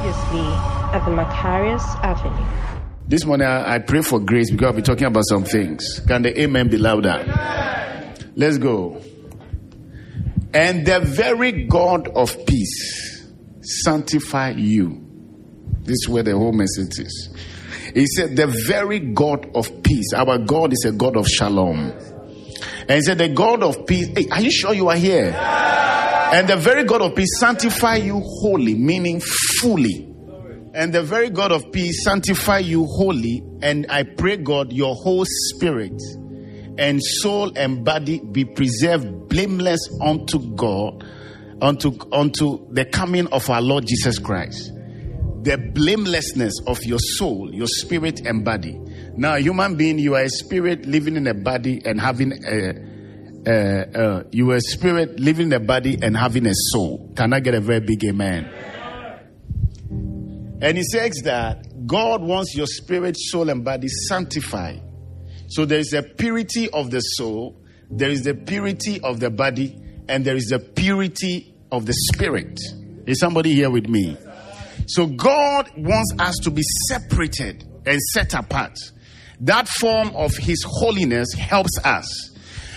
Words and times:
Previously 0.00 0.40
at 0.94 1.04
the 1.04 1.10
Macarius 1.10 1.84
Avenue. 2.02 2.80
This 3.06 3.26
morning 3.26 3.46
I, 3.46 3.74
I 3.74 3.78
pray 3.80 4.00
for 4.00 4.18
grace 4.18 4.50
because 4.50 4.68
I'll 4.68 4.72
be 4.72 4.80
talking 4.80 5.04
about 5.04 5.24
some 5.28 5.44
things. 5.44 6.00
Can 6.08 6.22
the 6.22 6.40
amen 6.40 6.68
be 6.68 6.78
louder? 6.78 7.22
Let's 8.34 8.56
go. 8.56 9.02
And 10.54 10.86
the 10.86 11.00
very 11.00 11.66
God 11.66 12.08
of 12.08 12.46
peace 12.46 13.28
sanctify 13.60 14.52
you. 14.52 15.06
This 15.82 15.96
is 16.00 16.08
where 16.08 16.22
the 16.22 16.32
whole 16.32 16.52
message 16.52 16.98
is. 16.98 17.36
He 17.92 18.06
said, 18.06 18.36
The 18.36 18.46
very 18.46 19.00
God 19.00 19.50
of 19.54 19.82
peace. 19.82 20.14
Our 20.14 20.38
God 20.38 20.72
is 20.72 20.82
a 20.86 20.92
God 20.92 21.18
of 21.18 21.28
shalom. 21.28 21.92
And 22.88 22.90
he 22.90 23.02
said, 23.02 23.18
The 23.18 23.28
God 23.28 23.62
of 23.62 23.86
peace. 23.86 24.08
Hey, 24.08 24.28
are 24.30 24.40
you 24.40 24.50
sure 24.50 24.72
you 24.72 24.88
are 24.88 24.96
here? 24.96 25.36
And 26.32 26.48
the 26.48 26.56
very 26.56 26.84
God 26.84 27.02
of 27.02 27.16
peace 27.16 27.38
sanctify 27.38 27.96
you 27.96 28.20
wholly, 28.20 28.74
meaning 28.74 29.20
fully. 29.60 30.06
And 30.72 30.92
the 30.92 31.02
very 31.02 31.30
God 31.30 31.50
of 31.50 31.72
peace 31.72 32.04
sanctify 32.04 32.58
you 32.58 32.86
wholly. 32.86 33.42
And 33.62 33.86
I 33.88 34.04
pray, 34.04 34.36
God, 34.36 34.72
your 34.72 34.94
whole 34.94 35.24
spirit 35.26 36.00
and 36.78 37.02
soul 37.02 37.52
and 37.56 37.84
body 37.84 38.20
be 38.20 38.44
preserved 38.44 39.28
blameless 39.28 39.80
unto 40.00 40.54
God, 40.54 41.04
unto, 41.60 41.98
unto 42.12 42.72
the 42.72 42.84
coming 42.84 43.26
of 43.28 43.50
our 43.50 43.60
Lord 43.60 43.86
Jesus 43.86 44.18
Christ. 44.18 44.72
The 45.42 45.58
blamelessness 45.74 46.54
of 46.66 46.84
your 46.84 46.98
soul, 46.98 47.52
your 47.52 47.66
spirit 47.66 48.20
and 48.24 48.44
body. 48.44 48.78
Now, 49.16 49.36
human 49.36 49.76
being, 49.76 49.98
you 49.98 50.14
are 50.14 50.22
a 50.22 50.28
spirit 50.28 50.86
living 50.86 51.16
in 51.16 51.26
a 51.26 51.34
body 51.34 51.82
and 51.84 52.00
having 52.00 52.32
a, 52.44 52.74
uh, 53.46 53.50
uh, 53.50 54.22
you 54.32 54.50
are 54.50 54.56
a 54.56 54.60
spirit 54.60 55.18
living 55.18 55.46
in 55.46 55.52
a 55.52 55.60
body 55.60 55.98
and 56.00 56.16
having 56.16 56.46
a 56.46 56.54
soul. 56.72 57.12
Can 57.16 57.32
I 57.32 57.40
get 57.40 57.54
a 57.54 57.60
very 57.60 57.80
big 57.80 58.04
amen? 58.04 58.50
And 60.62 60.76
he 60.76 60.84
says 60.84 61.22
that 61.24 61.86
God 61.86 62.22
wants 62.22 62.54
your 62.54 62.66
spirit, 62.66 63.16
soul, 63.18 63.48
and 63.48 63.64
body 63.64 63.88
sanctified. 64.08 64.82
So 65.48 65.64
there 65.64 65.78
is 65.78 65.92
a 65.94 66.02
purity 66.02 66.68
of 66.70 66.90
the 66.90 67.00
soul, 67.00 67.60
there 67.90 68.10
is 68.10 68.22
the 68.22 68.34
purity 68.34 69.00
of 69.00 69.20
the 69.20 69.30
body, 69.30 69.76
and 70.08 70.24
there 70.24 70.36
is 70.36 70.46
the 70.46 70.58
purity 70.58 71.54
of 71.72 71.86
the 71.86 71.94
spirit. 72.12 72.60
Is 73.06 73.18
somebody 73.18 73.54
here 73.54 73.70
with 73.70 73.88
me? 73.88 74.16
So 74.86 75.06
God 75.06 75.70
wants 75.76 76.12
us 76.18 76.36
to 76.42 76.50
be 76.50 76.62
separated 76.88 77.64
and 77.86 77.98
set 78.12 78.34
apart. 78.34 78.76
That 79.40 79.68
form 79.68 80.10
of 80.14 80.36
His 80.36 80.62
holiness 80.66 81.32
helps 81.32 81.78
us. 81.82 82.36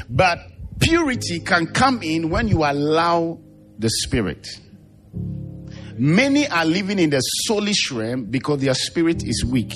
But 0.09 0.39
purity 0.79 1.39
can 1.39 1.67
come 1.67 2.01
in 2.01 2.29
when 2.29 2.47
you 2.47 2.63
allow 2.63 3.39
the 3.77 3.89
Spirit. 3.89 4.47
Many 5.97 6.47
are 6.47 6.65
living 6.65 6.97
in 6.97 7.11
the 7.11 7.21
soulish 7.47 7.91
realm 7.91 8.25
because 8.25 8.61
their 8.61 8.73
spirit 8.73 9.23
is 9.23 9.45
weak. 9.45 9.71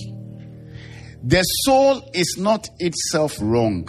The 1.23 1.44
soul 1.44 2.09
is 2.14 2.38
not 2.39 2.70
itself 2.80 3.38
wrong. 3.39 3.88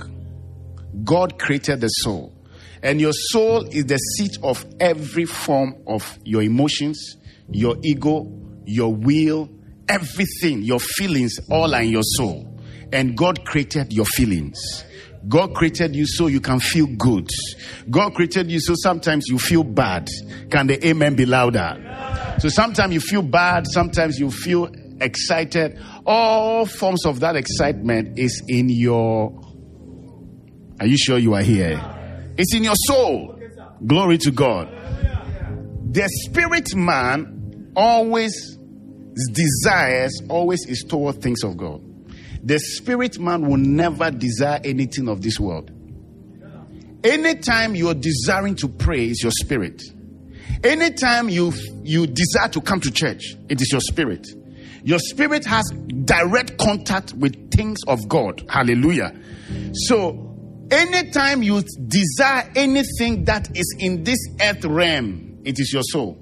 God 1.04 1.38
created 1.38 1.80
the 1.80 1.88
soul. 1.88 2.34
And 2.82 3.00
your 3.00 3.12
soul 3.12 3.64
is 3.66 3.86
the 3.86 3.96
seat 3.96 4.38
of 4.42 4.64
every 4.78 5.24
form 5.24 5.76
of 5.86 6.18
your 6.24 6.42
emotions, 6.42 7.16
your 7.50 7.76
ego, 7.82 8.30
your 8.66 8.94
will, 8.94 9.48
everything, 9.88 10.62
your 10.62 10.80
feelings, 10.80 11.38
all 11.50 11.74
are 11.74 11.82
in 11.82 11.90
your 11.90 12.02
soul. 12.02 12.60
And 12.92 13.16
God 13.16 13.44
created 13.44 13.92
your 13.92 14.04
feelings. 14.04 14.58
God 15.26 15.54
created 15.54 15.96
you 15.96 16.06
so 16.06 16.26
you 16.28 16.40
can 16.40 16.60
feel 16.60 16.86
good. 16.86 17.28
God 17.90 18.14
created 18.14 18.50
you 18.50 18.60
so 18.60 18.74
sometimes 18.76 19.26
you 19.28 19.38
feel 19.38 19.64
bad. 19.64 20.08
Can 20.50 20.68
the 20.68 20.86
amen 20.86 21.16
be 21.16 21.26
louder? 21.26 22.36
So 22.40 22.48
sometimes 22.48 22.94
you 22.94 23.00
feel 23.00 23.22
bad, 23.22 23.66
sometimes 23.66 24.18
you 24.18 24.30
feel 24.30 24.70
excited. 25.00 25.78
All 26.06 26.66
forms 26.66 27.04
of 27.04 27.20
that 27.20 27.36
excitement 27.36 28.18
is 28.18 28.42
in 28.46 28.68
your. 28.68 29.32
Are 30.80 30.86
you 30.86 30.96
sure 30.96 31.18
you 31.18 31.34
are 31.34 31.42
here? 31.42 31.80
It's 32.36 32.54
in 32.54 32.62
your 32.62 32.76
soul. 32.86 33.40
Glory 33.84 34.18
to 34.18 34.30
God. 34.30 34.68
The 35.90 36.08
spirit 36.26 36.74
man 36.76 37.72
always 37.74 38.58
desires, 39.32 40.22
always 40.28 40.64
is 40.66 40.84
toward 40.88 41.20
things 41.20 41.42
of 41.42 41.56
God. 41.56 41.82
The 42.42 42.58
spirit 42.58 43.18
man 43.18 43.46
will 43.46 43.56
never 43.56 44.10
desire 44.10 44.60
anything 44.64 45.08
of 45.08 45.22
this 45.22 45.38
world. 45.40 45.70
Anytime 47.04 47.74
you're 47.74 47.94
desiring 47.94 48.56
to 48.56 48.68
pray, 48.68 49.12
your 49.22 49.32
spirit. 49.32 49.82
Anytime 50.64 51.28
you 51.28 51.52
you 51.84 52.06
desire 52.06 52.48
to 52.48 52.60
come 52.60 52.80
to 52.80 52.90
church, 52.90 53.36
it 53.48 53.60
is 53.60 53.70
your 53.70 53.80
spirit. 53.80 54.26
Your 54.82 54.98
spirit 54.98 55.44
has 55.46 55.70
direct 56.04 56.58
contact 56.58 57.12
with 57.14 57.50
things 57.52 57.78
of 57.86 58.08
God. 58.08 58.44
Hallelujah. 58.48 59.14
So, 59.72 60.34
anytime 60.70 61.42
you 61.42 61.62
desire 61.86 62.50
anything 62.56 63.24
that 63.24 63.56
is 63.56 63.76
in 63.78 64.04
this 64.04 64.18
earth 64.40 64.64
realm, 64.64 65.40
it 65.44 65.58
is 65.58 65.72
your 65.72 65.82
soul. 65.82 66.18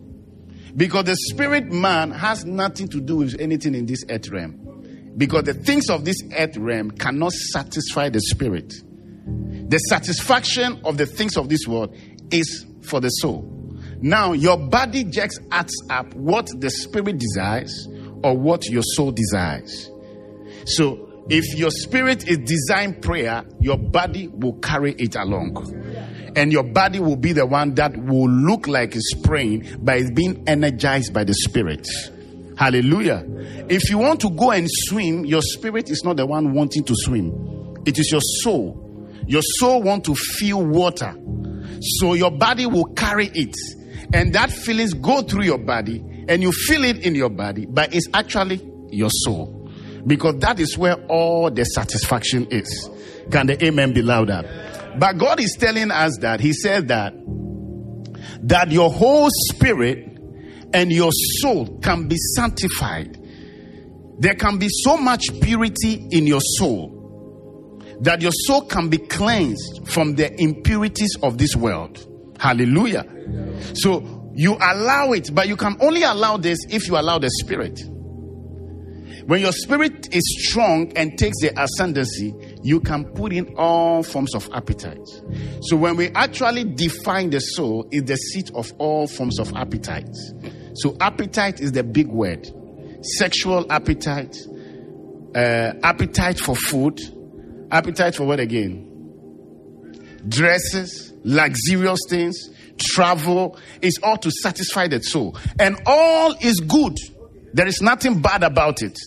Because 0.77 1.05
the 1.05 1.17
spirit 1.17 1.73
man 1.73 2.11
has 2.11 2.45
nothing 2.45 2.89
to 2.89 3.01
do 3.01 3.17
with 3.17 3.41
anything 3.41 3.75
in 3.75 3.87
this 3.87 4.05
earth 4.11 4.29
realm. 4.31 4.66
Because 5.17 5.45
the 5.45 5.55
things 5.55 5.89
of 5.89 6.05
this 6.05 6.17
earth 6.37 6.57
realm 6.57 6.91
cannot 6.91 7.33
satisfy 7.33 8.09
the 8.09 8.21
spirit. 8.21 8.73
The 9.69 9.79
satisfaction 9.79 10.81
of 10.85 10.99
the 10.99 11.07
things 11.07 11.37
of 11.37 11.49
this 11.49 11.67
world 11.67 11.97
is 12.31 12.67
for 12.83 13.01
the 13.01 13.09
soul. 13.09 13.53
Now, 14.01 14.33
your 14.33 14.59
body 14.59 15.05
just 15.05 15.41
adds 15.51 15.75
up 15.91 16.13
what 16.15 16.49
the 16.61 16.71
spirit 16.71 17.19
desires 17.19 17.89
or 18.23 18.37
what 18.37 18.67
your 18.69 18.83
soul 18.83 19.11
desires. 19.11 19.91
So, 20.67 21.25
if 21.29 21.59
your 21.59 21.71
spirit 21.71 22.29
is 22.29 22.39
designed 22.39 23.03
prayer, 23.03 23.45
your 23.61 23.79
body 23.79 24.29
will 24.29 24.55
carry 24.55 24.93
it 24.93 25.17
along. 25.17 25.57
And 26.37 26.53
your 26.53 26.63
body 26.63 27.01
will 27.01 27.17
be 27.17 27.33
the 27.33 27.47
one 27.47 27.75
that 27.75 27.97
will 27.97 28.31
look 28.31 28.69
like 28.69 28.95
it's 28.95 29.15
praying, 29.25 29.79
but 29.81 29.97
it's 29.97 30.11
being 30.11 30.45
energized 30.47 31.13
by 31.13 31.25
the 31.25 31.35
spirit. 31.35 31.89
Hallelujah. 32.57 33.25
If 33.69 33.91
you 33.91 33.99
want 33.99 34.21
to 34.21 34.31
go 34.31 34.51
and 34.51 34.67
swim, 34.71 35.25
your 35.25 35.43
spirit 35.43 35.91
is 35.91 36.03
not 36.05 36.17
the 36.17 36.27
one 36.27 36.53
wanting 36.55 36.85
to 36.85 36.95
swim. 36.97 37.77
It 37.85 37.99
is 37.99 38.11
your 38.11 38.23
soul. 38.43 38.83
Your 39.27 39.43
soul 39.43 39.83
want 39.83 40.05
to 40.05 40.15
feel 40.15 40.65
water. 40.65 41.15
So 41.81 42.15
your 42.15 42.31
body 42.31 42.67
will 42.67 42.87
carry 42.95 43.31
it. 43.35 43.55
And 44.15 44.35
that 44.35 44.51
feelings 44.51 44.95
go 44.95 45.23
through 45.23 45.45
your 45.45 45.59
body 45.59 46.03
and 46.29 46.43
you 46.43 46.53
feel 46.53 46.85
it 46.85 47.05
in 47.05 47.15
your 47.15 47.29
body, 47.29 47.67
but 47.67 47.95
it's 47.95 48.07
actually 48.15 48.61
your 48.91 49.11
soul. 49.11 49.71
Because 50.07 50.37
that 50.39 50.61
is 50.61 50.79
where 50.79 50.95
all 51.07 51.51
the 51.51 51.65
satisfaction 51.65 52.47
is. 52.51 52.91
Can 53.31 53.49
the 53.49 53.65
amen 53.65 53.93
be 53.93 54.03
louder? 54.03 54.95
But 54.99 55.19
God 55.19 55.41
is 55.41 55.57
telling 55.59 55.91
us 55.91 56.19
that 56.21 56.41
He 56.41 56.53
said 56.53 56.89
that 56.89 57.13
that 58.43 58.71
your 58.71 58.91
whole 58.91 59.29
spirit 59.51 60.16
and 60.77 60.93
your 60.93 61.11
soul 61.41 61.79
can 61.79 62.07
be 62.07 62.17
sanctified. 62.37 63.19
There 64.19 64.35
can 64.35 64.59
be 64.59 64.69
so 64.69 64.99
much 64.99 65.23
purity 65.41 66.07
in 66.11 66.27
your 66.27 66.43
soul 66.59 66.93
that 68.03 68.21
your 68.21 68.33
soul 68.45 68.67
can 68.67 68.91
be 68.91 68.99
cleansed 68.99 69.89
from 69.89 70.17
the 70.17 70.31
impurities 70.39 71.17
of 71.23 71.39
this 71.39 71.57
world. 71.57 72.07
Hallelujah. 72.39 73.07
So 73.73 74.31
you 74.35 74.53
allow 74.61 75.13
it, 75.13 75.35
but 75.35 75.49
you 75.49 75.57
can 75.57 75.79
only 75.81 76.03
allow 76.03 76.37
this 76.37 76.59
if 76.69 76.89
you 76.89 76.99
allow 76.99 77.19
the 77.19 77.31
spirit. 77.41 77.81
When 79.25 79.41
your 79.41 79.53
spirit 79.53 80.15
is 80.15 80.23
strong 80.47 80.93
and 80.95 81.19
takes 81.19 81.41
the 81.41 81.59
ascendancy, 81.59 82.35
you 82.63 82.81
can 82.81 83.07
put 83.15 83.33
in 83.33 83.55
all 83.57 84.03
forms 84.03 84.35
of 84.35 84.47
appetite. 84.53 85.09
So 85.63 85.77
when 85.77 85.97
we 85.97 86.11
actually 86.11 86.65
define 86.65 87.31
the 87.31 87.41
soul, 87.41 87.89
is 87.91 88.05
the 88.05 88.17
seat 88.17 88.51
of 88.55 88.73
all 88.79 89.09
forms 89.09 89.41
of 89.41 89.53
appetite. 89.57 90.15
So 90.77 90.97
appetite 91.01 91.61
is 91.61 91.73
the 91.73 91.83
big 91.83 92.09
word. 92.09 92.47
Sexual 93.03 93.71
appetite, 93.71 94.37
uh, 95.35 95.73
appetite 95.83 96.39
for 96.39 96.55
food, 96.57 97.01
appetite 97.71 98.15
for 98.15 98.25
what 98.25 98.41
again? 98.41 98.83
Dresses, 100.29 101.13
luxurious 101.25 102.01
things, 102.09 102.51
travel 102.79 103.59
is 103.81 103.99
all 104.03 104.17
to 104.19 104.31
satisfy 104.31 104.89
the 104.89 105.03
soul. 105.03 105.37
And 105.59 105.81
all 105.87 106.35
is 106.41 106.61
good. 106.61 106.99
There 107.53 107.67
is 107.67 107.81
nothing 107.81 108.21
bad 108.21 108.43
about 108.43 108.83
it. 108.83 108.99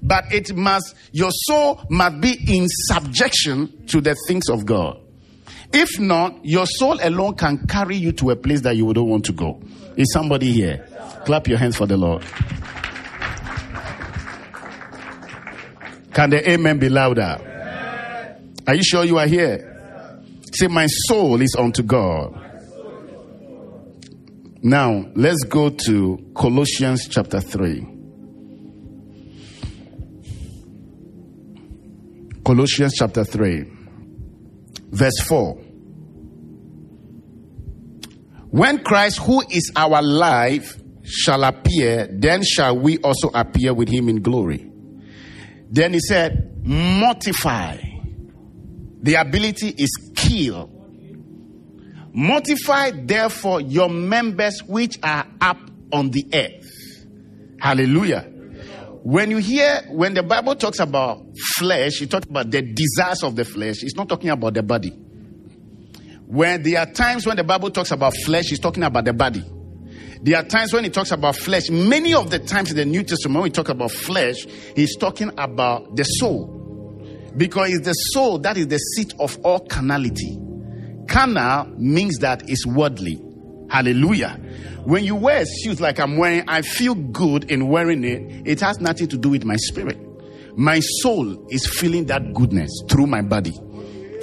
But 0.00 0.32
it 0.32 0.54
must, 0.54 0.94
your 1.12 1.30
soul 1.32 1.82
must 1.90 2.20
be 2.20 2.38
in 2.46 2.66
subjection 2.68 3.86
to 3.88 4.00
the 4.00 4.16
things 4.26 4.48
of 4.48 4.64
God. 4.64 5.00
If 5.72 6.00
not, 6.00 6.38
your 6.44 6.66
soul 6.66 6.98
alone 7.02 7.34
can 7.34 7.66
carry 7.66 7.96
you 7.96 8.12
to 8.12 8.30
a 8.30 8.36
place 8.36 8.62
that 8.62 8.76
you 8.76 8.92
don't 8.94 9.08
want 9.08 9.26
to 9.26 9.32
go. 9.32 9.60
Is 9.96 10.12
somebody 10.12 10.52
here? 10.52 10.87
Clap 11.28 11.46
your 11.46 11.58
hands 11.58 11.76
for 11.76 11.84
the 11.84 11.98
Lord. 11.98 12.24
Can 16.14 16.30
the 16.30 16.50
amen 16.50 16.78
be 16.78 16.88
louder? 16.88 17.36
Are 18.66 18.74
you 18.74 18.82
sure 18.82 19.04
you 19.04 19.18
are 19.18 19.26
here? 19.26 20.22
Say, 20.54 20.68
my 20.68 20.86
soul 20.86 21.42
is 21.42 21.54
unto 21.54 21.82
God. 21.82 22.32
Now, 24.62 25.04
let's 25.16 25.44
go 25.44 25.68
to 25.68 26.32
Colossians 26.34 27.06
chapter 27.08 27.42
3. 27.42 27.86
Colossians 32.42 32.94
chapter 32.96 33.24
3, 33.24 33.70
verse 34.92 35.20
4. 35.26 35.54
When 38.48 38.82
Christ, 38.82 39.18
who 39.18 39.42
is 39.50 39.70
our 39.76 40.00
life, 40.00 40.78
shall 41.08 41.44
appear, 41.44 42.08
then 42.10 42.42
shall 42.42 42.78
we 42.78 42.98
also 42.98 43.28
appear 43.34 43.74
with 43.74 43.88
him 43.88 44.08
in 44.08 44.22
glory. 44.22 44.70
Then 45.70 45.94
he 45.94 46.00
said, 46.00 46.62
Mortify. 46.64 47.78
The 49.00 49.14
ability 49.14 49.68
is 49.78 49.90
kill 50.16 50.78
Mortify 52.18 52.90
therefore 53.06 53.60
your 53.60 53.88
members 53.88 54.60
which 54.64 54.98
are 55.04 55.24
up 55.40 55.58
on 55.92 56.10
the 56.10 56.26
earth. 56.32 57.06
Hallelujah. 57.60 58.22
When 59.02 59.30
you 59.30 59.36
hear, 59.36 59.82
when 59.90 60.14
the 60.14 60.24
Bible 60.24 60.56
talks 60.56 60.80
about 60.80 61.24
flesh, 61.56 62.02
it 62.02 62.10
talks 62.10 62.26
about 62.26 62.50
the 62.50 62.62
desires 62.62 63.22
of 63.22 63.36
the 63.36 63.44
flesh. 63.44 63.82
It's 63.82 63.94
not 63.94 64.08
talking 64.08 64.30
about 64.30 64.54
the 64.54 64.64
body. 64.64 64.90
When 66.26 66.64
there 66.64 66.80
are 66.80 66.90
times 66.92 67.24
when 67.24 67.36
the 67.36 67.44
Bible 67.44 67.70
talks 67.70 67.92
about 67.92 68.14
flesh, 68.24 68.50
it's 68.50 68.60
talking 68.60 68.82
about 68.82 69.04
the 69.04 69.12
body. 69.12 69.44
There 70.22 70.36
are 70.36 70.44
times 70.44 70.72
when 70.72 70.84
he 70.84 70.90
talks 70.90 71.10
about 71.12 71.36
flesh. 71.36 71.70
Many 71.70 72.14
of 72.14 72.30
the 72.30 72.38
times 72.38 72.70
in 72.70 72.76
the 72.76 72.84
New 72.84 73.02
Testament, 73.02 73.34
when 73.34 73.42
we 73.44 73.50
talk 73.50 73.68
about 73.68 73.92
flesh, 73.92 74.46
he's 74.74 74.96
talking 74.96 75.30
about 75.38 75.94
the 75.94 76.04
soul. 76.04 76.54
Because 77.36 77.72
it's 77.72 77.86
the 77.86 77.92
soul 77.92 78.38
that 78.40 78.56
is 78.56 78.66
the 78.66 78.78
seat 78.78 79.14
of 79.20 79.38
all 79.44 79.60
carnality. 79.60 80.38
Carnal 81.08 81.66
means 81.76 82.18
that 82.18 82.48
it's 82.48 82.66
worldly. 82.66 83.22
Hallelujah. 83.70 84.40
When 84.84 85.04
you 85.04 85.14
wear 85.14 85.42
a 85.42 85.46
suit 85.46 85.78
like 85.78 86.00
I'm 86.00 86.16
wearing, 86.16 86.44
I 86.48 86.62
feel 86.62 86.94
good 86.94 87.50
in 87.50 87.68
wearing 87.68 88.02
it. 88.02 88.48
It 88.48 88.60
has 88.60 88.80
nothing 88.80 89.08
to 89.08 89.18
do 89.18 89.28
with 89.28 89.44
my 89.44 89.56
spirit. 89.56 89.98
My 90.56 90.80
soul 90.80 91.46
is 91.50 91.66
feeling 91.68 92.06
that 92.06 92.32
goodness 92.34 92.70
through 92.88 93.06
my 93.06 93.22
body. 93.22 93.52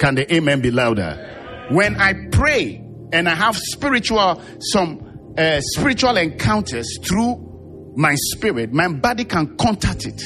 Can 0.00 0.16
the 0.16 0.26
amen 0.34 0.60
be 0.60 0.70
louder? 0.70 1.66
When 1.70 1.96
I 1.96 2.12
pray 2.30 2.84
and 3.12 3.28
I 3.28 3.34
have 3.34 3.56
spiritual, 3.56 4.42
some 4.60 5.05
uh, 5.38 5.60
spiritual 5.60 6.16
encounters 6.16 6.98
through 7.02 7.94
my 7.96 8.14
spirit, 8.34 8.72
my 8.72 8.88
body 8.88 9.24
can 9.24 9.56
contact 9.56 10.06
it. 10.06 10.22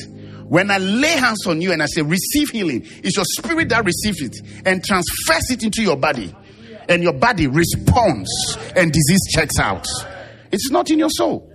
When 0.46 0.70
I 0.70 0.78
lay 0.78 1.12
hands 1.12 1.46
on 1.46 1.60
you 1.60 1.72
and 1.72 1.82
I 1.82 1.86
say, 1.86 2.02
receive 2.02 2.48
healing, 2.50 2.82
it's 3.04 3.16
your 3.16 3.24
spirit 3.24 3.68
that 3.68 3.84
receives 3.84 4.20
it 4.20 4.36
and 4.66 4.84
transfers 4.84 5.50
it 5.50 5.62
into 5.62 5.82
your 5.82 5.96
body 5.96 6.34
and 6.88 7.04
your 7.04 7.12
body 7.12 7.46
responds 7.46 8.28
and 8.74 8.92
disease 8.92 9.20
checks 9.32 9.58
out. 9.60 9.86
It's 10.50 10.70
not 10.72 10.90
in 10.90 10.98
your 10.98 11.10
soul. 11.10 11.48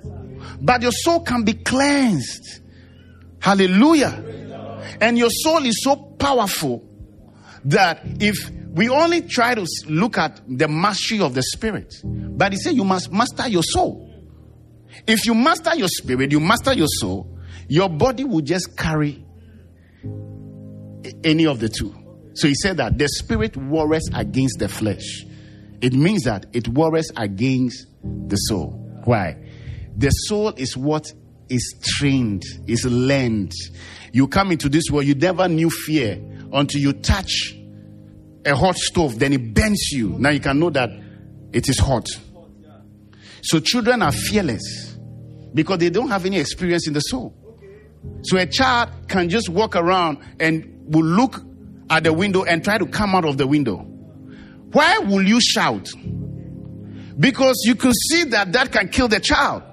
But 0.62 0.81
your 0.81 0.94
soul 0.94 1.22
can 1.22 1.44
be 1.44 1.54
cleansed. 1.54 2.62
Hallelujah. 3.40 4.98
And 5.02 5.18
your 5.18 5.30
soul 5.30 5.66
is 5.66 5.84
so 5.84 5.98
powerful 5.98 6.88
that 7.66 8.00
if 8.22 8.50
we 8.75 8.89
only 8.89 9.22
try 9.22 9.56
to 9.56 9.66
look 9.88 10.18
at 10.18 10.42
the 10.48 10.68
mastery 10.68 11.22
of 11.22 11.33
the 11.33 11.42
spirit, 11.42 11.95
but 12.04 12.51
he 12.51 12.57
said 12.60 12.75
you 12.75 12.83
must 12.83 13.10
master 13.10 13.48
your 13.48 13.63
soul. 13.63 14.12
If 15.07 15.25
you 15.25 15.33
master 15.33 15.74
your 15.75 15.88
spirit, 15.88 16.33
you 16.33 16.42
master 16.42 16.74
your 16.74 16.89
soul, 17.00 17.39
your 17.69 17.88
body 17.88 18.25
will 18.25 18.42
just 18.42 18.77
carry 18.77 19.25
any 21.24 21.45
of 21.45 21.62
the 21.62 21.69
two. 21.69 21.95
So 22.33 22.50
he 22.50 22.54
said 22.54 22.75
that 22.77 22.98
the 22.98 23.07
spirit 23.07 23.56
wars 23.56 24.10
against 24.13 24.60
the 24.60 24.68
flesh. 24.68 25.25
It 25.80 25.94
means 25.94 26.24
that 26.24 26.45
it 26.51 26.68
wars 26.68 27.10
against 27.16 27.88
the 28.04 28.36
soul. 28.36 28.71
Why? 29.06 29.38
The 29.95 30.10
soul 30.10 30.50
is 30.57 30.75
what 30.75 31.06
is 31.48 31.75
trained, 31.81 32.44
is 32.68 32.83
learned. 32.86 33.54
You 34.12 34.28
come 34.28 34.51
into 34.51 34.68
this 34.68 34.83
world, 34.92 35.06
you 35.06 35.16
never 35.16 35.48
knew 35.48 35.69
fear 35.69 36.21
until 36.51 36.81
you 36.81 36.92
touch 36.92 37.56
a 38.45 38.56
hot 38.56 38.77
stove, 38.77 39.19
then 39.19 39.33
it 39.33 39.53
burns 39.53 39.89
you. 39.92 40.09
Now 40.09 40.30
you 40.30 40.39
can 40.39 40.59
know 40.59 40.69
that 40.69 40.89
it 41.51 41.68
is 41.69 41.80
hot. 41.80 42.07
So 43.42 43.59
children 43.59 44.01
are 44.01 44.12
fearless 44.12 44.95
because 45.53 45.80
they 45.80 45.89
don't 45.89 46.09
have 46.09 46.25
any 46.25 46.39
experience 46.39 46.88
in 46.88 46.94
the 46.94 47.00
soul. 47.00 47.36
So 48.24 48.38
a 48.38 48.45
child 48.45 48.89
can 49.07 49.30
just 49.30 49.50
walk 49.50 49.75
around 49.75 50.19
and 50.39 50.86
will 50.86 51.06
look 51.06 51.42
at 51.89 52.03
the 52.03 52.13
window 52.13 52.44
and 52.44 52.63
try 52.63 52.77
to 52.77 52.86
come 52.86 53.15
out 53.15 53.25
of 53.25 53.38
the 53.38 53.47
window. 53.47 53.77
Why 54.71 54.97
will 55.00 55.21
you 55.21 55.39
shout? 55.39 55.89
Because 57.18 57.62
you 57.65 57.75
can 57.75 57.94
see 57.94 58.25
that 58.25 58.51
that 58.53 58.71
can 58.71 58.89
kill 58.89 59.07
the 59.07 59.19
child. 59.19 59.63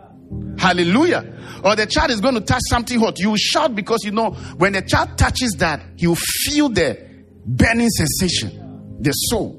Hallelujah. 0.58 1.60
Or 1.64 1.74
the 1.76 1.86
child 1.86 2.10
is 2.10 2.20
going 2.20 2.34
to 2.34 2.40
touch 2.40 2.62
something 2.68 3.00
hot. 3.00 3.18
You 3.18 3.30
will 3.30 3.36
shout 3.36 3.74
because 3.74 4.04
you 4.04 4.12
know 4.12 4.30
when 4.56 4.74
the 4.74 4.82
child 4.82 5.18
touches 5.18 5.52
that, 5.58 5.82
he 5.96 6.06
will 6.06 6.14
feel 6.16 6.68
the 6.68 7.12
burning 7.44 7.88
sensation, 7.88 8.61
the 9.02 9.12
soul. 9.12 9.58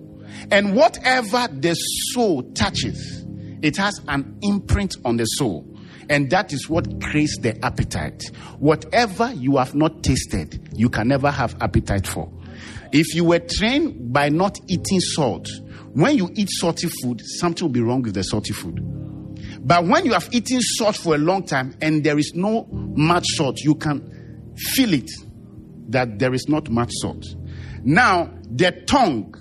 And 0.52 0.76
whatever 0.76 1.48
the 1.52 1.74
soul 1.74 2.44
touches, 2.54 3.26
it 3.62 3.78
has 3.78 4.02
an 4.08 4.38
imprint 4.42 4.98
on 5.06 5.18
the 5.18 5.26
soul. 5.26 5.70
And 6.10 6.30
that 6.32 6.52
is 6.52 6.70
what 6.70 7.02
creates 7.02 7.38
the 7.40 7.64
appetite. 7.64 8.24
Whatever 8.60 9.32
you 9.34 9.58
have 9.58 9.74
not 9.74 10.04
tasted, 10.04 10.70
you 10.76 10.90
can 10.90 11.08
never 11.08 11.32
have 11.32 11.56
appetite 11.62 12.08
for. 12.08 12.32
If 12.92 13.16
you 13.16 13.24
were 13.24 13.40
trained 13.40 14.12
by 14.12 14.30
not 14.30 14.60
eating 14.68 15.00
salt, 15.00 15.48
when 15.94 16.18
you 16.18 16.30
eat 16.36 16.50
salty 16.50 16.90
food, 17.02 17.22
something 17.40 17.66
will 17.66 17.72
be 17.74 17.82
wrong 17.82 18.02
with 18.02 18.16
the 18.16 18.24
salty 18.24 18.54
food. 18.54 18.80
But 19.66 19.86
when 19.86 20.06
you 20.06 20.14
have 20.14 20.28
eaten 20.32 20.60
salt 20.62 20.98
for 20.98 21.16
a 21.16 21.18
long 21.18 21.46
time 21.46 21.76
and 21.82 22.04
there 22.04 22.20
is 22.20 22.34
no 22.36 22.68
much 22.72 23.26
salt, 23.36 23.60
you 23.62 23.76
can 23.76 24.54
feel 24.58 24.94
it 24.94 25.10
that 25.90 26.20
there 26.20 26.34
is 26.34 26.48
not 26.50 26.70
much 26.70 26.90
salt. 26.94 27.24
Now, 27.84 28.30
the 28.50 28.72
tongue 28.88 29.36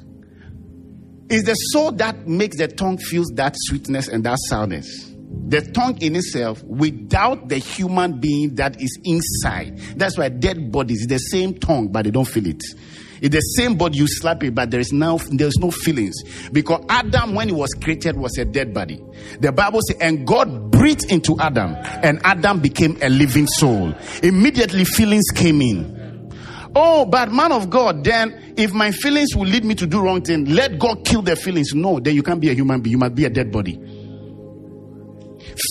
is 1.28 1.44
the 1.44 1.54
soul 1.54 1.92
that 1.92 2.26
makes 2.26 2.58
the 2.58 2.68
tongue 2.68 2.98
feel 2.98 3.24
that 3.34 3.54
sweetness 3.56 4.08
and 4.08 4.24
that 4.24 4.38
sourness. 4.48 5.10
The 5.48 5.62
tongue 5.62 6.00
in 6.02 6.16
itself, 6.16 6.62
without 6.64 7.48
the 7.48 7.56
human 7.56 8.20
being 8.20 8.56
that 8.56 8.80
is 8.80 8.98
inside. 9.04 9.78
That's 9.96 10.18
why 10.18 10.28
dead 10.28 10.70
bodies, 10.70 11.06
the 11.08 11.18
same 11.18 11.54
tongue, 11.54 11.88
but 11.88 12.04
they 12.04 12.10
don't 12.10 12.26
feel 12.26 12.46
it. 12.46 12.62
It's 13.22 13.34
the 13.34 13.40
same 13.40 13.76
body 13.76 13.98
you 13.98 14.08
slap 14.08 14.42
it, 14.42 14.52
but 14.52 14.72
there 14.72 14.80
is 14.80 14.92
now 14.92 15.18
there's 15.30 15.56
no 15.56 15.70
feelings. 15.70 16.16
Because 16.50 16.84
Adam, 16.88 17.36
when 17.36 17.48
he 17.48 17.54
was 17.54 17.70
created, 17.80 18.16
was 18.16 18.36
a 18.36 18.44
dead 18.44 18.74
body. 18.74 19.00
The 19.38 19.52
Bible 19.52 19.80
says, 19.86 19.96
and 20.00 20.26
God 20.26 20.72
breathed 20.72 21.10
into 21.10 21.38
Adam, 21.38 21.76
and 22.02 22.20
Adam 22.24 22.58
became 22.58 22.98
a 23.00 23.08
living 23.08 23.46
soul. 23.46 23.94
Immediately 24.24 24.84
feelings 24.84 25.26
came 25.32 25.62
in. 25.62 26.01
Oh, 26.74 27.04
but 27.04 27.30
man 27.32 27.52
of 27.52 27.68
God, 27.68 28.02
then 28.04 28.54
if 28.56 28.72
my 28.72 28.92
feelings 28.92 29.36
will 29.36 29.46
lead 29.46 29.64
me 29.64 29.74
to 29.74 29.86
do 29.86 30.00
wrong 30.00 30.22
thing, 30.22 30.46
let 30.46 30.78
God 30.78 31.04
kill 31.04 31.22
the 31.22 31.36
feelings. 31.36 31.74
No, 31.74 32.00
then 32.00 32.14
you 32.14 32.22
can't 32.22 32.40
be 32.40 32.50
a 32.50 32.54
human 32.54 32.80
being. 32.80 32.92
You 32.92 32.98
must 32.98 33.14
be 33.14 33.24
a 33.26 33.30
dead 33.30 33.52
body. 33.52 33.78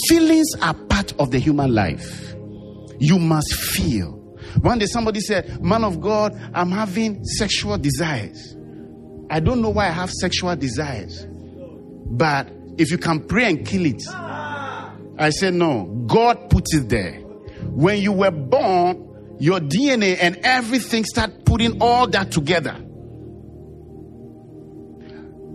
Feelings 0.08 0.54
are 0.62 0.74
part 0.74 1.14
of 1.20 1.32
the 1.32 1.40
human 1.40 1.74
life. 1.74 2.36
You 3.00 3.18
must 3.18 3.54
feel. 3.54 4.12
One 4.62 4.78
day 4.78 4.86
somebody 4.86 5.22
said, 5.22 5.64
Man 5.64 5.84
of 5.84 6.02
God, 6.02 6.40
I'm 6.54 6.72
having 6.72 7.24
sexual 7.26 7.78
desires. 7.78 8.56
I 9.30 9.40
don't 9.40 9.62
know 9.62 9.70
why 9.70 9.88
I 9.88 9.92
have 9.92 10.12
sexual 10.12 10.56
desires. 10.56 11.26
But 12.06 12.52
if 12.78 12.92
you 12.92 12.98
can 12.98 13.26
pray 13.26 13.50
and 13.50 13.66
kill 13.66 13.86
it, 13.86 14.04
I 14.12 15.30
said, 15.32 15.56
No, 15.56 15.86
God 16.06 16.50
put 16.50 16.66
it 16.74 16.90
there. 16.90 17.14
When 17.72 18.02
you 18.02 18.12
were 18.12 18.32
born, 18.32 19.08
your 19.42 19.60
DNA 19.60 20.18
and 20.22 20.38
everything 20.44 21.04
start 21.04 21.46
putting 21.46 21.82
all 21.82 22.08
that 22.08 22.32
together. 22.32 22.78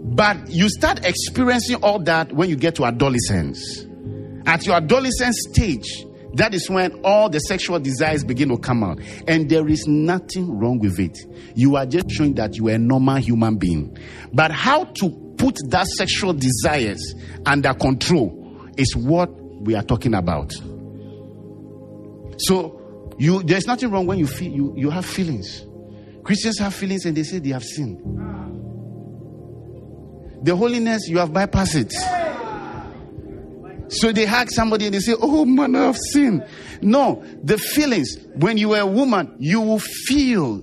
But 0.08 0.50
you 0.50 0.68
start 0.68 1.04
experiencing 1.06 1.76
all 1.84 2.00
that 2.00 2.32
when 2.32 2.48
you 2.50 2.56
get 2.56 2.74
to 2.76 2.84
adolescence. 2.84 3.86
At 4.44 4.66
your 4.66 4.74
adolescent 4.74 5.36
stage, 5.36 6.04
that 6.34 6.52
is 6.52 6.68
when 6.68 7.00
all 7.04 7.28
the 7.28 7.38
sexual 7.38 7.78
desires 7.78 8.24
begin 8.24 8.48
to 8.48 8.58
come 8.58 8.82
out. 8.82 8.98
And 9.28 9.48
there 9.48 9.68
is 9.68 9.86
nothing 9.86 10.58
wrong 10.58 10.80
with 10.80 10.98
it. 10.98 11.16
You 11.54 11.76
are 11.76 11.86
just 11.86 12.10
showing 12.10 12.34
that 12.34 12.56
you 12.56 12.66
are 12.68 12.72
a 12.72 12.78
normal 12.78 13.18
human 13.18 13.56
being. 13.56 13.96
But 14.32 14.50
how 14.50 14.82
to 14.82 15.10
put 15.38 15.58
that 15.68 15.86
sexual 15.86 16.32
desires 16.32 17.14
under 17.46 17.72
control 17.72 18.68
is 18.76 18.96
what 18.96 19.30
we 19.60 19.76
are 19.76 19.84
talking 19.84 20.14
about. 20.14 20.52
So 22.38 22.85
you 23.18 23.42
there's 23.42 23.66
nothing 23.66 23.90
wrong 23.90 24.06
when 24.06 24.18
you 24.18 24.26
feel 24.26 24.52
you, 24.52 24.74
you 24.76 24.90
have 24.90 25.06
feelings. 25.06 25.64
Christians 26.24 26.58
have 26.58 26.74
feelings 26.74 27.04
and 27.04 27.16
they 27.16 27.22
say 27.22 27.38
they 27.38 27.50
have 27.50 27.62
sinned. 27.64 28.00
The 30.44 30.54
holiness 30.54 31.08
you 31.08 31.18
have 31.18 31.30
bypassed 31.30 31.76
it. 31.76 31.92
So 33.88 34.12
they 34.12 34.26
hug 34.26 34.50
somebody 34.50 34.86
and 34.86 34.94
they 34.94 35.00
say, 35.00 35.14
Oh 35.18 35.44
man, 35.44 35.76
I've 35.76 35.96
sinned. 36.12 36.46
No, 36.82 37.24
the 37.42 37.56
feelings, 37.58 38.16
when 38.34 38.58
you 38.58 38.74
are 38.74 38.80
a 38.80 38.86
woman, 38.86 39.36
you 39.38 39.60
will 39.60 39.78
feel 39.78 40.62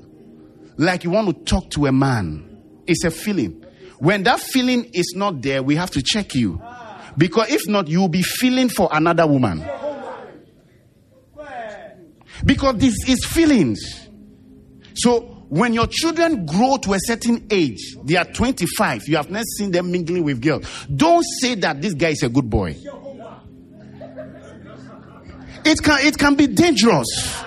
like 0.78 1.04
you 1.04 1.12
want 1.12 1.28
to 1.28 1.44
talk 1.46 1.70
to 1.72 1.86
a 1.86 1.92
man. 1.92 2.50
It's 2.86 3.04
a 3.04 3.12
feeling. 3.12 3.64
When 4.00 4.24
that 4.24 4.40
feeling 4.42 4.90
is 4.94 5.14
not 5.16 5.42
there, 5.42 5.64
we 5.64 5.76
have 5.76 5.92
to 5.92 6.02
check 6.02 6.36
you. 6.36 6.62
Because 7.18 7.50
if 7.52 7.68
not, 7.68 7.88
you 7.88 8.02
will 8.02 8.10
be 8.10 8.22
feeling 8.24 8.68
for 8.68 8.90
another 8.92 9.26
woman. 9.26 9.64
Because 12.46 12.78
this 12.78 12.96
is 13.08 13.26
feelings. 13.26 14.10
So 14.96 15.34
when 15.50 15.74
your 15.74 15.88
children 15.88 16.46
grow 16.46 16.78
to 16.78 16.94
a 16.94 16.98
certain 17.00 17.46
age, 17.50 17.96
they 18.04 18.16
are 18.16 18.26
25, 18.26 19.08
you 19.08 19.18
have 19.18 19.30
not 19.30 19.46
seen 19.58 19.72
them 19.72 19.92
mingling 19.92 20.24
with 20.24 20.42
girls. 20.42 20.66
Don't 20.94 21.24
say 21.42 21.56
that 21.56 21.82
this 21.82 21.94
guy 21.94 22.10
is 22.10 22.24
a 22.24 22.30
good 22.30 22.50
boy. 22.50 22.76
It 25.66 25.82
can, 25.82 26.06
it 26.06 26.18
can 26.18 26.36
be 26.36 26.48
dangerous. 26.48 27.42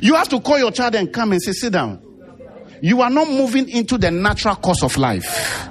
You 0.00 0.14
have 0.14 0.28
to 0.28 0.40
call 0.40 0.58
your 0.58 0.70
child 0.70 0.94
and 0.94 1.12
come 1.12 1.32
and 1.32 1.42
say, 1.42 1.52
sit 1.52 1.72
down. 1.72 2.02
You 2.80 3.02
are 3.02 3.10
not 3.10 3.28
moving 3.28 3.68
into 3.68 3.98
the 3.98 4.10
natural 4.10 4.54
course 4.56 4.82
of 4.82 4.96
life. 4.96 5.68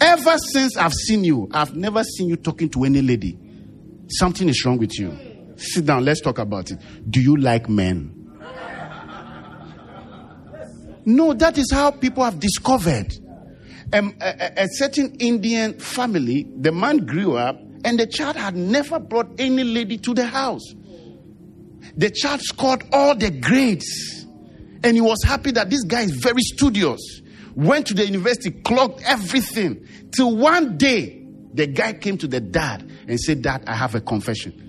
Ever 0.00 0.36
since 0.52 0.76
I've 0.76 0.92
seen 0.92 1.24
you, 1.24 1.48
I've 1.52 1.74
never 1.74 2.04
seen 2.04 2.28
you 2.28 2.36
talking 2.36 2.68
to 2.70 2.84
any 2.84 3.00
lady. 3.00 3.38
Something 4.08 4.48
is 4.48 4.64
wrong 4.64 4.78
with 4.78 4.98
you. 4.98 5.25
Sit 5.56 5.86
down, 5.86 6.04
let's 6.04 6.20
talk 6.20 6.38
about 6.38 6.70
it. 6.70 6.78
Do 7.08 7.20
you 7.20 7.36
like 7.36 7.68
men? 7.68 8.12
No, 11.04 11.32
that 11.34 11.56
is 11.56 11.70
how 11.72 11.92
people 11.92 12.24
have 12.24 12.40
discovered. 12.40 13.12
Um, 13.92 14.16
a, 14.20 14.64
a, 14.64 14.68
certain 14.68 15.14
Indian 15.20 15.78
family, 15.78 16.44
the 16.58 16.72
man 16.72 17.06
grew 17.06 17.36
up 17.36 17.60
and 17.84 18.00
the 18.00 18.06
child 18.08 18.34
had 18.34 18.56
never 18.56 18.98
brought 18.98 19.28
any 19.38 19.62
lady 19.62 19.98
to 19.98 20.12
the 20.12 20.26
house. 20.26 20.74
The 21.96 22.10
child 22.10 22.40
scored 22.40 22.82
all 22.92 23.14
the 23.14 23.30
grades 23.30 24.26
and 24.82 24.96
he 24.96 25.00
was 25.00 25.22
happy 25.22 25.52
that 25.52 25.70
this 25.70 25.84
guy 25.84 26.02
is 26.02 26.10
very 26.10 26.42
studious. 26.42 27.00
Went 27.54 27.86
to 27.86 27.94
the 27.94 28.04
university, 28.04 28.50
clocked 28.50 29.02
everything. 29.04 29.86
Till 30.10 30.36
one 30.36 30.76
day, 30.76 31.24
the 31.54 31.68
guy 31.68 31.92
came 31.92 32.18
to 32.18 32.26
the 32.26 32.40
dad 32.40 32.90
and 33.08 33.18
said, 33.18 33.42
Dad, 33.42 33.62
I 33.68 33.74
have 33.74 33.94
a 33.94 34.00
confession. 34.00 34.65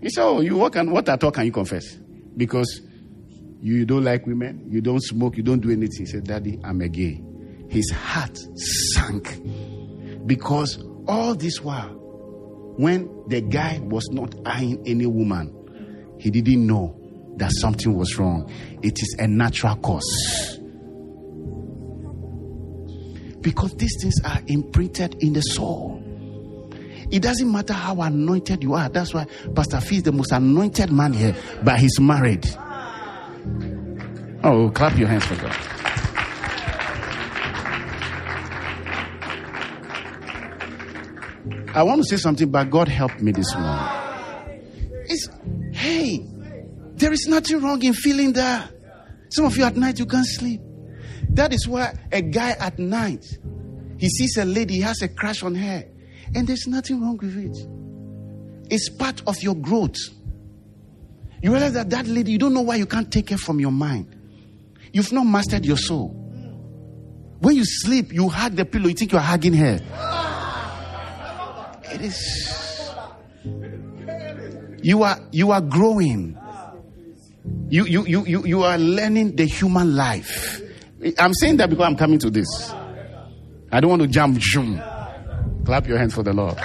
He 0.00 0.10
said, 0.10 0.24
Oh, 0.24 0.40
you 0.40 0.56
what, 0.56 0.72
can, 0.72 0.90
what 0.90 1.08
at 1.08 1.22
all 1.24 1.30
can 1.30 1.46
you 1.46 1.52
confess? 1.52 1.96
Because 2.36 2.82
you 3.60 3.84
don't 3.84 4.04
like 4.04 4.26
women, 4.26 4.66
you 4.70 4.80
don't 4.80 5.02
smoke, 5.02 5.36
you 5.36 5.42
don't 5.42 5.60
do 5.60 5.70
anything. 5.70 6.00
He 6.00 6.06
said, 6.06 6.24
Daddy, 6.24 6.58
I'm 6.62 6.80
a 6.80 6.88
gay. 6.88 7.22
His 7.68 7.90
heart 7.90 8.38
sank 8.94 9.40
because 10.26 10.82
all 11.06 11.34
this 11.34 11.60
while, 11.62 11.94
when 12.76 13.08
the 13.28 13.40
guy 13.40 13.80
was 13.82 14.06
not 14.10 14.34
eyeing 14.46 14.86
any 14.86 15.06
woman, 15.06 15.54
he 16.20 16.30
didn't 16.30 16.66
know 16.66 16.94
that 17.36 17.50
something 17.60 17.96
was 17.96 18.18
wrong. 18.18 18.50
It 18.82 18.94
is 19.00 19.16
a 19.18 19.26
natural 19.26 19.76
cause. 19.76 20.58
Because 23.40 23.74
these 23.76 23.96
things 24.00 24.14
are 24.24 24.40
imprinted 24.46 25.16
in 25.22 25.32
the 25.32 25.40
soul. 25.40 26.02
It 27.10 27.22
doesn't 27.22 27.50
matter 27.50 27.72
how 27.72 28.00
anointed 28.02 28.62
you 28.62 28.74
are. 28.74 28.88
That's 28.88 29.14
why 29.14 29.26
Pastor 29.54 29.80
Fee 29.80 29.96
is 29.96 30.02
the 30.02 30.12
most 30.12 30.32
anointed 30.32 30.92
man 30.92 31.12
here, 31.12 31.34
but 31.62 31.78
he's 31.78 31.98
married. 31.98 32.46
Oh, 34.44 34.70
clap 34.74 34.96
your 34.98 35.08
hands 35.08 35.24
for 35.24 35.36
God. 35.36 35.56
I 41.74 41.82
want 41.82 42.02
to 42.02 42.08
say 42.08 42.16
something, 42.16 42.50
but 42.50 42.70
God 42.70 42.88
helped 42.88 43.20
me 43.20 43.32
this 43.32 43.54
morning. 43.54 43.86
It's, 45.04 45.28
hey, 45.72 46.26
there 46.94 47.12
is 47.12 47.26
nothing 47.28 47.60
wrong 47.60 47.82
in 47.84 47.94
feeling 47.94 48.32
that. 48.34 48.72
Some 49.30 49.44
of 49.44 49.56
you 49.56 49.64
at 49.64 49.76
night, 49.76 49.98
you 49.98 50.06
can't 50.06 50.26
sleep. 50.26 50.60
That 51.30 51.52
is 51.52 51.68
why 51.68 51.94
a 52.10 52.22
guy 52.22 52.50
at 52.50 52.78
night, 52.78 53.24
he 53.98 54.08
sees 54.08 54.36
a 54.38 54.44
lady, 54.44 54.74
he 54.74 54.80
has 54.80 55.02
a 55.02 55.08
crush 55.08 55.42
on 55.42 55.54
her, 55.54 55.84
and 56.34 56.46
there's 56.46 56.66
nothing 56.66 57.00
wrong 57.00 57.18
with 57.18 57.36
it. 57.36 58.72
It's 58.72 58.88
part 58.90 59.22
of 59.26 59.42
your 59.42 59.54
growth. 59.54 59.96
You 61.42 61.52
realize 61.52 61.74
that 61.74 61.90
that 61.90 62.06
lady, 62.06 62.32
you 62.32 62.38
don't 62.38 62.54
know 62.54 62.62
why 62.62 62.76
you 62.76 62.86
can't 62.86 63.10
take 63.10 63.30
her 63.30 63.38
from 63.38 63.60
your 63.60 63.70
mind. 63.70 64.14
You've 64.92 65.12
not 65.12 65.24
mastered 65.24 65.64
your 65.64 65.76
soul. 65.76 66.08
When 67.40 67.54
you 67.54 67.64
sleep, 67.64 68.12
you 68.12 68.28
hug 68.28 68.56
the 68.56 68.64
pillow, 68.64 68.88
you 68.88 68.94
think 68.94 69.12
you're 69.12 69.20
hugging 69.20 69.54
her. 69.54 69.80
It 71.92 72.00
is. 72.02 72.90
You 74.82 75.02
are 75.02 75.18
you 75.32 75.50
are 75.52 75.60
growing. 75.60 76.36
You 77.68 77.84
you 77.86 78.04
you 78.06 78.24
you, 78.26 78.44
you 78.44 78.62
are 78.62 78.78
learning 78.78 79.36
the 79.36 79.44
human 79.44 79.94
life. 79.96 80.60
I'm 81.18 81.32
saying 81.34 81.58
that 81.58 81.70
because 81.70 81.86
I'm 81.86 81.96
coming 81.96 82.18
to 82.20 82.30
this. 82.30 82.72
I 83.70 83.80
don't 83.80 83.90
want 83.90 84.02
to 84.02 84.08
jump. 84.08 84.40
Zoom. 84.42 84.80
Clap 85.68 85.86
your 85.86 85.98
hands 85.98 86.14
for 86.14 86.22
the 86.22 86.32
Lord. 86.32 86.56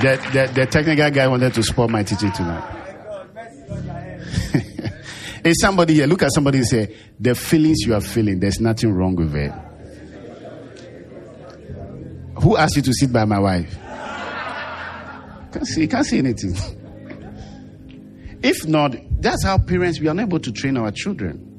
The, 0.00 0.16
the, 0.32 0.50
the 0.54 0.64
technical 0.64 1.10
guy 1.10 1.28
wanted 1.28 1.52
to 1.52 1.62
spoil 1.62 1.88
my 1.88 2.02
teaching 2.02 2.32
tonight. 2.32 2.64
Is 5.44 5.60
somebody 5.60 5.92
here? 5.92 6.06
Look 6.06 6.22
at 6.22 6.32
somebody 6.32 6.56
and 6.60 6.66
say, 6.66 6.96
The 7.20 7.34
feelings 7.34 7.80
you 7.84 7.92
are 7.92 8.00
feeling, 8.00 8.40
there's 8.40 8.58
nothing 8.58 8.90
wrong 8.94 9.16
with 9.16 9.36
it. 9.36 9.52
Who 12.42 12.56
asked 12.56 12.76
you 12.76 12.82
to 12.82 12.92
sit 12.94 13.12
by 13.12 13.26
my 13.26 13.38
wife? 13.40 13.76
Can't 15.52 15.66
see, 15.66 15.86
can't 15.88 16.06
see 16.06 16.20
anything. 16.20 16.54
If 18.42 18.66
not, 18.66 18.96
that's 19.20 19.44
how 19.44 19.58
parents 19.58 20.00
we 20.00 20.08
are 20.08 20.12
unable 20.12 20.40
to 20.40 20.50
train 20.52 20.78
our 20.78 20.90
children. 20.90 21.51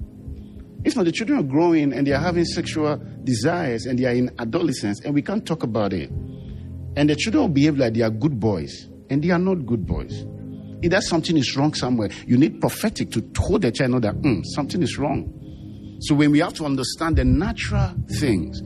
If 0.85 0.95
not, 0.95 1.05
the 1.05 1.11
children 1.11 1.39
are 1.39 1.43
growing 1.43 1.93
and 1.93 2.05
they 2.05 2.11
are 2.11 2.21
having 2.21 2.45
sexual 2.45 2.97
desires 3.23 3.85
and 3.85 3.97
they 3.97 4.05
are 4.05 4.13
in 4.13 4.29
adolescence 4.39 4.99
and 5.01 5.13
we 5.13 5.21
can't 5.21 5.45
talk 5.45 5.63
about 5.63 5.93
it. 5.93 6.09
And 6.95 7.09
the 7.09 7.15
children 7.15 7.43
will 7.43 7.49
behave 7.49 7.77
like 7.77 7.93
they 7.93 8.01
are 8.01 8.09
good 8.09 8.39
boys 8.39 8.89
and 9.09 9.23
they 9.23 9.29
are 9.29 9.39
not 9.39 9.65
good 9.65 9.85
boys. 9.85 10.25
Either 10.83 10.99
something 10.99 11.37
is 11.37 11.55
wrong 11.55 11.73
somewhere. 11.73 12.09
You 12.27 12.37
need 12.37 12.59
prophetic 12.59 13.11
to 13.11 13.21
tell 13.21 13.57
the 13.57 13.71
child 13.71 14.01
that 14.01 14.15
mm, 14.15 14.41
something 14.53 14.81
is 14.81 14.97
wrong. 14.97 15.97
So 16.01 16.15
when 16.15 16.31
we 16.31 16.39
have 16.39 16.53
to 16.55 16.65
understand 16.65 17.15
the 17.15 17.23
natural 17.23 17.93
things, 18.19 18.61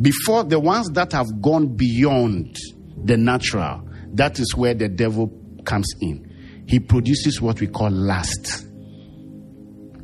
before 0.00 0.42
the 0.42 0.58
ones 0.58 0.90
that 0.90 1.12
have 1.12 1.40
gone 1.40 1.76
beyond 1.76 2.56
the 3.04 3.16
natural, 3.16 3.88
that 4.14 4.40
is 4.40 4.56
where 4.56 4.74
the 4.74 4.88
devil 4.88 5.32
comes 5.64 5.86
in. 6.00 6.64
He 6.66 6.80
produces 6.80 7.40
what 7.40 7.60
we 7.60 7.68
call 7.68 7.90
lust. 7.90 8.66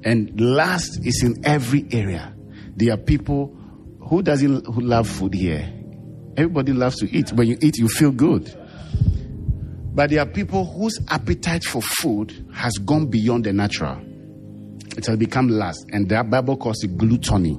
And 0.06 0.40
lust 0.40 1.00
is 1.04 1.24
in 1.24 1.44
every 1.44 1.84
area. 1.90 2.32
There 2.76 2.94
are 2.94 2.96
people 2.96 3.48
who 4.08 4.22
doesn't 4.22 4.64
who 4.64 4.80
love 4.80 5.08
food 5.08 5.34
here. 5.34 5.68
Everybody 6.36 6.72
loves 6.72 6.98
to 7.00 7.10
eat. 7.10 7.32
When 7.32 7.48
you 7.48 7.58
eat, 7.60 7.76
you 7.78 7.88
feel 7.88 8.12
good. 8.12 8.54
But 9.92 10.10
there 10.10 10.20
are 10.20 10.26
people 10.26 10.64
whose 10.64 11.00
appetite 11.08 11.64
for 11.64 11.82
food 11.82 12.46
has 12.54 12.74
gone 12.74 13.06
beyond 13.06 13.46
the 13.46 13.52
natural. 13.52 14.00
It 14.96 15.06
has 15.06 15.16
become 15.16 15.48
lust, 15.48 15.84
and 15.90 16.08
the 16.08 16.22
Bible 16.22 16.56
calls 16.56 16.84
it 16.84 16.96
gluttony. 16.96 17.58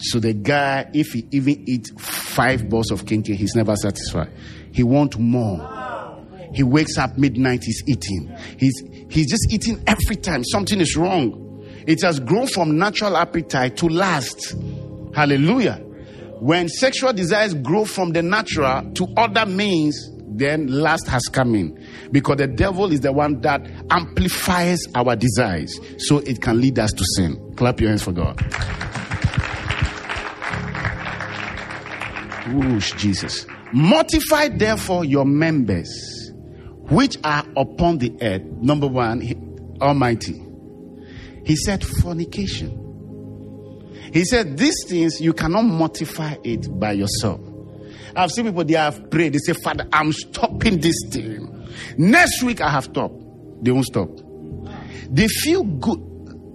So 0.00 0.20
the 0.20 0.34
guy, 0.34 0.90
if 0.92 1.12
he 1.12 1.26
even 1.30 1.64
eat 1.66 1.88
five 1.98 2.68
balls 2.68 2.90
of 2.90 3.06
kenkey, 3.06 3.36
he's 3.36 3.54
never 3.54 3.74
satisfied. 3.76 4.30
He 4.70 4.82
want 4.82 5.18
more. 5.18 6.20
He 6.52 6.62
wakes 6.62 6.98
up 6.98 7.16
midnight, 7.16 7.64
he's 7.64 7.82
eating. 7.88 8.36
He's 8.58 8.82
he's 9.08 9.30
just 9.30 9.50
eating 9.50 9.82
every 9.86 10.16
time. 10.16 10.44
Something 10.44 10.82
is 10.82 10.94
wrong. 10.94 11.40
It 11.86 12.02
has 12.02 12.20
grown 12.20 12.46
from 12.46 12.78
natural 12.78 13.16
appetite 13.16 13.76
to 13.78 13.88
lust. 13.88 14.54
Hallelujah. 15.14 15.76
When 16.40 16.68
sexual 16.68 17.12
desires 17.12 17.54
grow 17.54 17.84
from 17.84 18.12
the 18.12 18.22
natural 18.22 18.90
to 18.92 19.06
other 19.16 19.46
means, 19.46 20.10
then 20.26 20.66
lust 20.66 21.06
has 21.06 21.22
come 21.32 21.54
in. 21.54 21.78
Because 22.10 22.38
the 22.38 22.46
devil 22.46 22.92
is 22.92 23.00
the 23.00 23.12
one 23.12 23.40
that 23.42 23.66
amplifies 23.90 24.80
our 24.94 25.14
desires 25.16 25.78
so 25.98 26.18
it 26.18 26.42
can 26.42 26.60
lead 26.60 26.78
us 26.78 26.92
to 26.92 27.04
sin. 27.16 27.54
Clap 27.56 27.80
your 27.80 27.90
hands 27.90 28.02
for 28.02 28.12
God. 28.12 28.40
Whoosh, 32.52 32.92
Jesus. 32.94 33.46
Mortify 33.72 34.48
therefore 34.48 35.04
your 35.04 35.24
members 35.24 35.90
which 36.90 37.16
are 37.24 37.44
upon 37.56 37.98
the 37.98 38.12
earth. 38.20 38.42
Number 38.60 38.86
one, 38.86 39.76
Almighty. 39.80 40.44
He 41.44 41.56
said 41.56 41.84
fornication. 41.84 42.80
He 44.12 44.24
said 44.24 44.56
these 44.56 44.84
things 44.86 45.20
you 45.20 45.32
cannot 45.32 45.62
mortify 45.62 46.36
it 46.44 46.68
by 46.78 46.92
yourself. 46.92 47.40
I've 48.16 48.30
seen 48.30 48.46
people 48.46 48.64
they 48.64 48.74
have 48.74 49.10
prayed. 49.10 49.32
They 49.32 49.38
say, 49.38 49.54
Father, 49.54 49.86
I'm 49.92 50.12
stopping 50.12 50.80
this 50.80 50.96
thing. 51.10 51.68
Next 51.98 52.42
week 52.42 52.60
I 52.60 52.68
have 52.68 52.84
stopped. 52.84 53.20
They 53.62 53.72
won't 53.72 53.86
stop. 53.86 54.08
They 55.08 55.26
feel 55.26 55.64
good. 55.64 55.98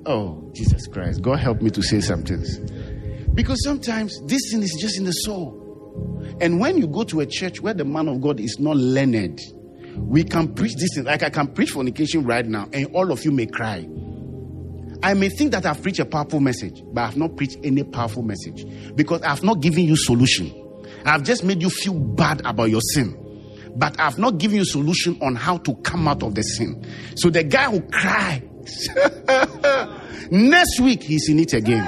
Oh, 0.06 0.52
Jesus 0.56 0.88
Christ. 0.88 1.22
God 1.22 1.40
help 1.40 1.62
me 1.62 1.70
to 1.72 1.82
say 1.82 2.00
some 2.00 2.24
things. 2.24 2.60
Because 3.34 3.64
sometimes 3.64 4.20
this 4.26 4.52
thing 4.52 4.64
is 4.64 4.78
just 4.80 4.98
in 4.98 5.04
the 5.04 5.12
soul. 5.12 5.56
And 6.42 6.60
when 6.60 6.78
you 6.78 6.88
go 6.88 7.04
to 7.04 7.20
a 7.20 7.26
church 7.26 7.62
where 7.62 7.74
the 7.74 7.86
man 7.86 8.08
of 8.08 8.22
God 8.22 8.40
is 8.40 8.58
not 8.60 8.78
learned, 8.78 9.40
we 9.98 10.24
can 10.24 10.54
preach 10.54 10.76
this 10.76 10.90
thing. 10.96 11.04
Like 11.04 11.24
I 11.24 11.30
can 11.30 11.48
preach 11.48 11.72
fornication 11.72 12.24
right 12.24 12.46
now, 12.46 12.70
and 12.72 12.88
all 12.94 13.12
of 13.12 13.26
you 13.26 13.32
may 13.32 13.46
cry. 13.46 13.88
I 15.02 15.14
may 15.14 15.30
think 15.30 15.52
that 15.52 15.66
I've 15.66 15.82
preached 15.82 16.00
a 16.00 16.06
powerful 16.06 16.40
message, 16.40 16.84
but 16.92 17.02
I've 17.02 17.18
not 17.18 17.38
preached 17.38 17.58
any 17.64 17.84
powerful 17.84 18.22
message 18.22 18.66
because 18.96 19.22
I've 19.22 19.44
not 19.44 19.62
given 19.62 19.86
you 19.86 19.96
solution. 19.96 20.54
I've 21.06 21.24
just 21.24 21.44
made 21.44 21.62
you 21.62 21.70
feel 21.70 21.94
bad 21.94 22.42
about 22.46 22.70
your 22.70 22.82
sin. 22.82 23.16
But 23.76 23.98
I've 24.00 24.18
not 24.18 24.40
given 24.40 24.58
you 24.58 24.66
solution 24.66 25.18
on 25.22 25.36
how 25.36 25.58
to 25.60 25.76
come 25.76 26.08
out 26.08 26.24
of 26.24 26.36
the 26.36 26.42
sin. 26.42 26.86
So 27.16 27.30
the 27.30 27.44
guy 27.44 27.72
who 27.72 27.82
cries, 27.82 28.90
next 30.32 30.80
week 30.82 31.04
he's 31.04 31.30
in 31.30 31.40
it 31.40 31.54
again. 31.54 31.86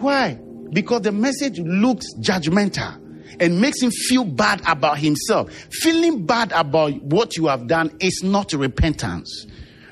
Why? 0.00 0.38
Because 0.72 1.02
the 1.02 1.12
message 1.12 1.58
looks 1.58 2.06
judgmental 2.20 2.96
and 3.38 3.60
makes 3.60 3.82
him 3.82 3.90
feel 3.90 4.24
bad 4.24 4.62
about 4.66 4.98
himself. 4.98 5.52
Feeling 5.72 6.24
bad 6.24 6.52
about 6.52 7.02
what 7.02 7.36
you 7.36 7.48
have 7.48 7.66
done 7.66 7.94
is 8.00 8.22
not 8.22 8.52
repentance. 8.52 9.46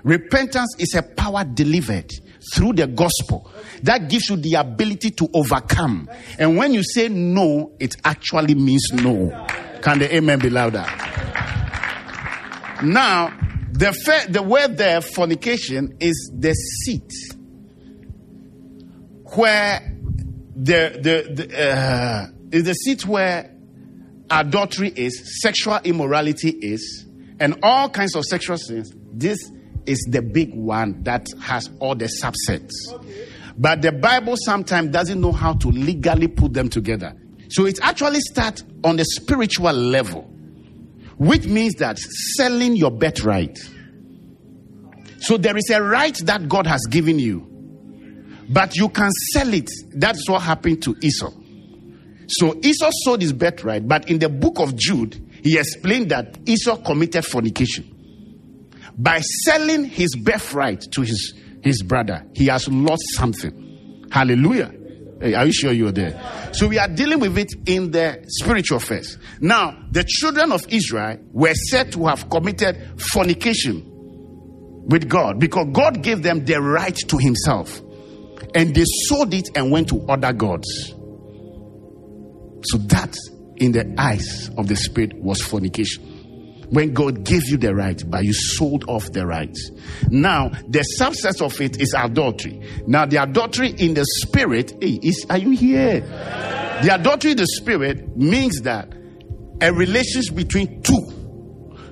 Repentance 0.04 0.74
is 0.78 0.94
a 0.94 1.02
power 1.02 1.44
delivered 1.44 2.10
through 2.54 2.74
the 2.74 2.86
gospel 2.86 3.50
that 3.82 4.08
gives 4.08 4.30
you 4.30 4.36
the 4.36 4.54
ability 4.54 5.10
to 5.10 5.28
overcome. 5.34 6.08
And 6.38 6.56
when 6.56 6.72
you 6.72 6.82
say 6.82 7.08
no, 7.08 7.72
it 7.78 7.94
actually 8.04 8.54
means 8.54 8.92
no. 8.92 9.30
Can 9.82 9.98
the 9.98 10.14
amen 10.14 10.38
be 10.40 10.50
louder? 10.50 10.86
Now, 12.82 13.36
the, 13.72 13.92
fa- 13.92 14.30
the 14.30 14.42
word 14.42 14.76
there, 14.76 15.00
fornication, 15.00 15.96
is 16.00 16.32
the 16.34 16.52
seat 16.52 17.12
where 19.34 19.96
the, 20.56 20.98
the, 21.02 21.34
the 21.34 21.60
uh, 21.60 22.26
is 22.50 22.64
the 22.64 22.72
seat 22.72 23.06
where 23.06 23.54
adultery 24.30 24.88
is, 24.88 25.40
sexual 25.42 25.78
immorality 25.84 26.50
is, 26.50 27.06
and 27.38 27.58
all 27.62 27.88
kinds 27.88 28.16
of 28.16 28.24
sexual 28.24 28.56
sins. 28.56 28.92
This 29.12 29.38
is 29.88 30.06
the 30.10 30.22
big 30.22 30.54
one 30.54 31.02
that 31.04 31.26
has 31.40 31.70
all 31.80 31.94
the 31.94 32.10
subsets. 32.22 32.72
Okay. 32.92 33.28
But 33.56 33.82
the 33.82 33.90
Bible 33.90 34.36
sometimes 34.36 34.90
doesn't 34.90 35.20
know 35.20 35.32
how 35.32 35.54
to 35.54 35.68
legally 35.68 36.28
put 36.28 36.52
them 36.52 36.68
together. 36.68 37.14
So 37.50 37.66
it 37.66 37.78
actually 37.82 38.20
starts 38.20 38.62
on 38.84 38.96
the 38.96 39.04
spiritual 39.04 39.72
level, 39.72 40.22
which 41.16 41.46
means 41.46 41.74
that 41.76 41.98
selling 42.36 42.76
your 42.76 42.90
birthright. 42.90 43.58
So 45.20 45.36
there 45.36 45.56
is 45.56 45.68
a 45.70 45.82
right 45.82 46.16
that 46.18 46.48
God 46.48 46.66
has 46.68 46.82
given 46.88 47.18
you, 47.18 47.40
but 48.48 48.76
you 48.76 48.88
can 48.90 49.10
sell 49.32 49.52
it. 49.52 49.68
That's 49.90 50.28
what 50.28 50.42
happened 50.42 50.82
to 50.84 50.94
Esau. 51.02 51.32
So 52.28 52.54
Esau 52.62 52.90
sold 53.02 53.22
his 53.22 53.32
birthright, 53.32 53.88
but 53.88 54.08
in 54.08 54.18
the 54.20 54.28
book 54.28 54.60
of 54.60 54.76
Jude, 54.76 55.20
he 55.42 55.58
explained 55.58 56.10
that 56.10 56.38
Esau 56.46 56.76
committed 56.76 57.24
fornication. 57.24 57.97
By 58.98 59.20
selling 59.20 59.84
his 59.84 60.16
birthright 60.16 60.80
to 60.92 61.02
his, 61.02 61.32
his 61.62 61.82
brother, 61.82 62.26
he 62.34 62.46
has 62.46 62.68
lost 62.68 63.04
something. 63.14 64.08
Hallelujah. 64.10 64.74
Hey, 65.20 65.34
are 65.34 65.46
you 65.46 65.52
sure 65.52 65.72
you're 65.72 65.92
there? 65.92 66.50
So 66.52 66.66
we 66.66 66.78
are 66.78 66.88
dealing 66.88 67.20
with 67.20 67.38
it 67.38 67.52
in 67.66 67.92
the 67.92 68.24
spiritual 68.26 68.80
phase. 68.80 69.16
Now, 69.40 69.76
the 69.90 70.04
children 70.04 70.50
of 70.50 70.66
Israel 70.68 71.18
were 71.30 71.54
said 71.54 71.92
to 71.92 72.06
have 72.06 72.28
committed 72.28 73.00
fornication 73.12 73.84
with 74.88 75.08
God 75.08 75.38
because 75.38 75.68
God 75.72 76.02
gave 76.02 76.22
them 76.22 76.44
the 76.44 76.60
right 76.60 76.96
to 76.96 77.18
Himself. 77.18 77.80
And 78.54 78.74
they 78.74 78.84
sold 79.06 79.32
it 79.34 79.48
and 79.54 79.70
went 79.70 79.88
to 79.88 80.06
other 80.08 80.32
gods. 80.32 80.68
So 82.64 82.78
that, 82.78 83.16
in 83.56 83.72
the 83.72 83.94
eyes 83.98 84.50
of 84.56 84.66
the 84.66 84.76
Spirit, 84.76 85.14
was 85.14 85.40
fornication 85.40 86.17
when 86.70 86.92
God 86.92 87.24
gave 87.24 87.48
you 87.48 87.56
the 87.56 87.74
right, 87.74 88.02
but 88.06 88.24
you 88.24 88.32
sold 88.32 88.84
off 88.88 89.10
the 89.12 89.26
right. 89.26 89.56
Now, 90.10 90.50
the 90.68 90.84
subset 90.98 91.44
of 91.44 91.60
it 91.60 91.80
is 91.80 91.94
adultery. 91.96 92.60
Now, 92.86 93.06
the 93.06 93.22
adultery 93.22 93.70
in 93.70 93.94
the 93.94 94.04
spirit, 94.04 94.74
hey, 94.80 94.98
is, 95.02 95.26
are 95.30 95.38
you 95.38 95.50
here? 95.50 96.00
The 96.82 96.94
adultery 96.94 97.32
in 97.32 97.36
the 97.38 97.46
spirit 97.46 98.16
means 98.16 98.62
that 98.62 98.92
a 99.60 99.72
relationship 99.72 100.34
between 100.34 100.82
two. 100.82 101.14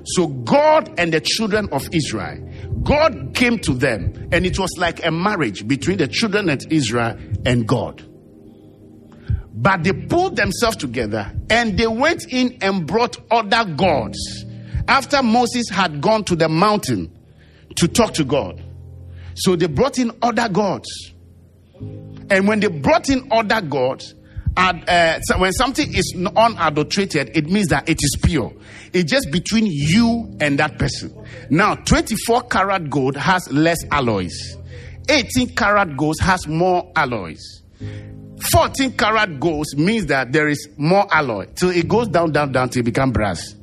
So, 0.05 0.29
God 0.29 0.95
and 0.99 1.13
the 1.13 1.21
children 1.21 1.69
of 1.73 1.89
Israel, 1.93 2.39
God 2.85 3.35
came 3.35 3.59
to 3.61 3.75
them, 3.75 4.29
and 4.31 4.47
it 4.47 4.59
was 4.59 4.71
like 4.79 5.05
a 5.05 5.11
marriage 5.11 5.67
between 5.67 5.99
the 5.99 6.07
children 6.07 6.49
of 6.49 6.61
Israel 6.71 7.19
and 7.45 7.67
God. 7.67 8.05
But 9.59 9.85
they 9.85 9.93
pulled 9.93 10.37
themselves 10.37 10.77
together 10.77 11.33
and 11.49 11.79
they 11.79 11.87
went 11.87 12.31
in 12.31 12.59
and 12.61 12.87
brought 12.87 13.17
other 13.31 13.65
gods 13.75 14.45
after 14.89 15.23
Moses 15.23 15.69
had 15.71 16.01
gone 16.01 16.25
to 16.25 16.37
the 16.37 16.49
mountain 16.49 17.13
to 17.77 17.89
talk 17.89 18.15
to 18.15 18.25
God. 18.25 18.63
So 19.35 19.57
they 19.57 19.67
brought 19.67 19.99
in 19.99 20.13
other 20.23 20.49
gods. 20.49 20.89
And 22.31 22.49
when 22.49 22.61
they 22.61 22.69
brought 22.69 23.09
in 23.09 23.29
other 23.31 23.61
gods, 23.61 24.15
uh, 24.57 25.19
when 25.37 25.53
something 25.53 25.95
is 25.95 26.15
unadulterated, 26.37 27.37
it 27.37 27.47
means 27.51 27.69
that 27.69 27.89
it 27.89 27.99
is 28.03 28.17
pure. 28.23 28.53
It's 28.93 29.11
just 29.11 29.31
between 29.31 29.67
you 29.67 30.37
and 30.41 30.59
that 30.59 30.79
person. 30.79 31.15
Now, 31.51 31.75
24 31.75 32.43
karat 32.45 32.89
gold 32.89 33.17
has 33.17 33.51
less 33.53 33.85
alloys. 33.91 34.57
18 35.09 35.55
karat 35.55 35.97
gold 35.97 36.17
has 36.21 36.49
more 36.49 36.91
alloys. 36.97 37.63
14 38.51 38.93
karat 38.93 39.39
gold 39.41 39.67
means 39.77 40.07
that 40.07 40.33
there 40.33 40.49
is 40.49 40.69
more 40.77 41.07
alloy. 41.15 41.47
So 41.57 41.69
it 41.69 41.89
goes 41.89 42.09
down, 42.09 42.33
down, 42.33 42.53
down 42.53 42.71
till 42.71 42.81
it 42.81 42.85
becomes 42.85 43.13
brass. 43.13 43.56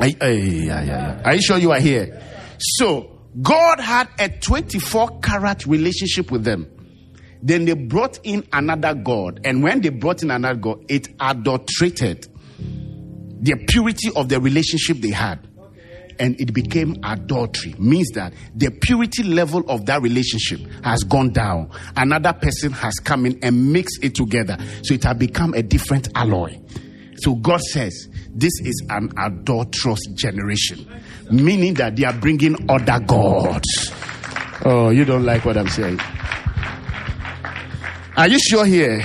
Are, 0.00 1.34
you 1.34 1.42
sure 1.42 1.58
you 1.58 1.72
are 1.72 1.80
here? 1.80 2.20
So, 2.58 3.10
God 3.40 3.80
had 3.80 4.08
a 4.18 4.28
24 4.28 5.20
karat 5.20 5.66
relationship 5.66 6.30
with 6.30 6.44
them. 6.44 6.68
Then 7.42 7.64
they 7.64 7.74
brought 7.74 8.18
in 8.22 8.46
another 8.52 8.94
God. 8.94 9.40
And 9.44 9.62
when 9.62 9.80
they 9.80 9.90
brought 9.90 10.22
in 10.22 10.30
another 10.30 10.58
God, 10.58 10.84
it 10.88 11.08
adulterated 11.20 12.26
the 12.58 13.62
purity 13.68 14.10
of 14.16 14.28
the 14.28 14.40
relationship 14.40 14.98
they 14.98 15.10
had. 15.10 15.46
And 16.18 16.40
it 16.40 16.54
became 16.54 16.96
adultery. 17.02 17.74
Means 17.76 18.10
that 18.12 18.32
the 18.54 18.70
purity 18.70 19.24
level 19.24 19.68
of 19.68 19.86
that 19.86 20.00
relationship 20.00 20.60
has 20.84 21.02
gone 21.02 21.32
down. 21.32 21.70
Another 21.96 22.32
person 22.32 22.70
has 22.72 22.94
come 22.94 23.26
in 23.26 23.40
and 23.42 23.72
mixed 23.72 24.02
it 24.02 24.14
together. 24.14 24.56
So 24.84 24.94
it 24.94 25.02
has 25.04 25.16
become 25.16 25.54
a 25.54 25.62
different 25.62 26.08
alloy. 26.14 26.58
So 27.24 27.36
God 27.36 27.62
says, 27.62 28.06
this 28.34 28.52
is 28.60 28.86
an 28.90 29.08
adulterous 29.16 30.00
generation, 30.12 30.86
meaning 31.30 31.72
that 31.74 31.96
they 31.96 32.04
are 32.04 32.12
bringing 32.12 32.54
other 32.68 33.00
gods. 33.00 33.90
Oh, 34.62 34.90
you 34.90 35.06
don't 35.06 35.24
like 35.24 35.46
what 35.46 35.56
I'm 35.56 35.68
saying. 35.68 35.98
Are 38.18 38.28
you 38.28 38.38
sure 38.38 38.66
here? 38.66 39.02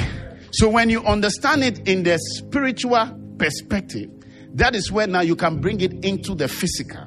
So 0.52 0.68
when 0.68 0.90
you 0.90 1.02
understand 1.06 1.64
it 1.64 1.88
in 1.88 2.04
the 2.04 2.20
spiritual 2.20 3.18
perspective, 3.38 4.10
that 4.56 4.76
is 4.76 4.92
where 4.92 5.08
now 5.08 5.22
you 5.22 5.38
can 5.38 5.62
bring 5.62 5.80
it 5.80 6.04
into 6.04 6.36
the 6.36 6.50
physical. 6.50 7.06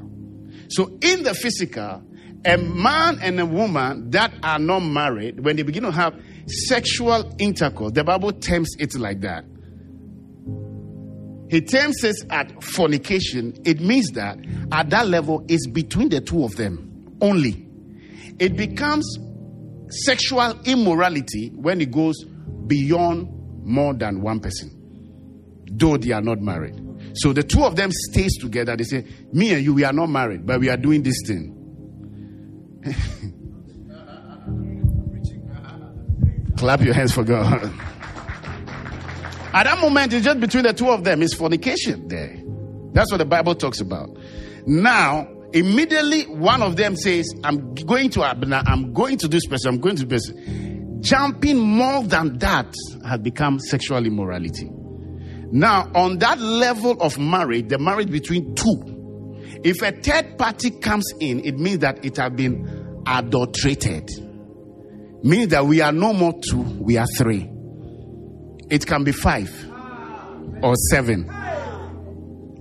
So 0.70 0.96
in 1.02 1.24
the 1.24 1.34
physical, 1.34 2.02
a 2.46 2.56
man 2.56 3.18
and 3.20 3.38
a 3.38 3.44
woman 3.44 4.12
that 4.12 4.32
are 4.42 4.58
not 4.58 4.80
married, 4.80 5.44
when 5.44 5.56
they 5.56 5.62
begin 5.62 5.82
to 5.82 5.90
have 5.90 6.18
sexual 6.46 7.30
intercourse, 7.38 7.92
the 7.92 8.02
Bible 8.02 8.32
terms 8.32 8.74
it 8.78 8.94
like 8.94 9.20
that. 9.20 9.44
He 11.52 11.60
terms 11.60 12.02
it 12.02 12.16
at 12.30 12.64
fornication. 12.64 13.52
It 13.66 13.78
means 13.78 14.12
that 14.12 14.38
at 14.72 14.88
that 14.88 15.08
level, 15.08 15.44
it's 15.50 15.66
between 15.66 16.08
the 16.08 16.22
two 16.22 16.44
of 16.44 16.56
them 16.56 17.18
only. 17.20 17.68
It 18.38 18.56
becomes 18.56 19.18
sexual 19.90 20.58
immorality 20.64 21.50
when 21.54 21.82
it 21.82 21.90
goes 21.90 22.24
beyond 22.66 23.28
more 23.66 23.92
than 23.92 24.22
one 24.22 24.40
person, 24.40 24.70
though 25.70 25.98
they 25.98 26.12
are 26.12 26.22
not 26.22 26.40
married. 26.40 26.74
So 27.16 27.34
the 27.34 27.42
two 27.42 27.64
of 27.64 27.76
them 27.76 27.90
stays 27.92 28.38
together. 28.38 28.74
They 28.74 28.84
say, 28.84 29.04
"Me 29.34 29.52
and 29.52 29.62
you, 29.62 29.74
we 29.74 29.84
are 29.84 29.92
not 29.92 30.08
married, 30.08 30.46
but 30.46 30.58
we 30.58 30.70
are 30.70 30.78
doing 30.78 31.02
this 31.02 31.20
thing." 31.26 31.54
Clap 36.56 36.80
your 36.80 36.94
hands 36.94 37.12
for 37.12 37.24
God. 37.24 37.70
At 39.54 39.64
that 39.64 39.80
moment, 39.80 40.12
it's 40.12 40.24
just 40.24 40.40
between 40.40 40.64
the 40.64 40.72
two 40.72 40.90
of 40.90 41.04
them. 41.04 41.22
It's 41.22 41.34
fornication 41.34 42.08
there. 42.08 42.42
That's 42.92 43.10
what 43.10 43.18
the 43.18 43.24
Bible 43.24 43.54
talks 43.54 43.80
about. 43.80 44.10
Now, 44.66 45.28
immediately 45.52 46.24
one 46.26 46.62
of 46.62 46.76
them 46.76 46.96
says, 46.96 47.28
I'm 47.44 47.74
going 47.74 48.10
to 48.10 48.24
Abner, 48.24 48.62
I'm 48.66 48.92
going 48.92 49.18
to 49.18 49.28
this 49.28 49.46
person, 49.46 49.74
I'm 49.74 49.80
going 49.80 49.96
to 49.96 50.06
this 50.06 50.30
person. 50.30 51.00
Jumping 51.02 51.58
more 51.58 52.04
than 52.04 52.38
that 52.38 52.72
has 53.04 53.18
become 53.20 53.58
sexual 53.58 54.06
immorality. 54.06 54.70
Now, 55.50 55.90
on 55.94 56.18
that 56.18 56.38
level 56.40 56.92
of 57.02 57.18
marriage, 57.18 57.68
the 57.68 57.78
marriage 57.78 58.10
between 58.10 58.54
two, 58.54 58.88
if 59.64 59.82
a 59.82 59.92
third 59.92 60.38
party 60.38 60.70
comes 60.70 61.04
in, 61.20 61.44
it 61.44 61.58
means 61.58 61.80
that 61.80 62.04
it 62.04 62.16
has 62.16 62.30
been 62.32 63.02
adulterated. 63.06 64.08
Means 65.24 65.48
that 65.48 65.66
we 65.66 65.80
are 65.80 65.92
no 65.92 66.12
more 66.12 66.32
two, 66.48 66.62
we 66.80 66.96
are 66.96 67.06
three. 67.18 67.51
It 68.72 68.86
can 68.86 69.04
be 69.04 69.12
five 69.12 69.50
or 70.62 70.74
seven, 70.90 71.30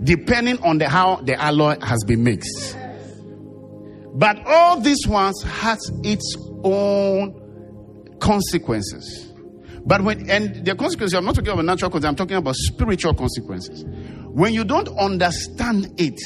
depending 0.03 0.61
on 0.61 0.77
the 0.77 0.89
how 0.89 1.21
the 1.21 1.41
alloy 1.41 1.79
has 1.81 2.03
been 2.03 2.25
mixed. 2.25 2.77
But 4.13 4.45
all 4.45 4.81
these 4.81 5.07
ones 5.07 5.41
has 5.43 5.79
its 6.03 6.35
own 6.65 8.17
consequences. 8.19 9.31
But 9.85 10.01
when, 10.01 10.29
and 10.29 10.65
the 10.65 10.75
consequences, 10.75 11.13
I'm 11.13 11.23
not 11.23 11.35
talking 11.35 11.53
about 11.53 11.63
natural 11.63 11.89
consequences, 11.89 12.09
I'm 12.09 12.15
talking 12.17 12.35
about 12.35 12.55
spiritual 12.57 13.13
consequences. 13.13 13.85
When 14.27 14.53
you 14.53 14.65
don't 14.65 14.89
understand 14.99 15.93
it, 15.97 16.19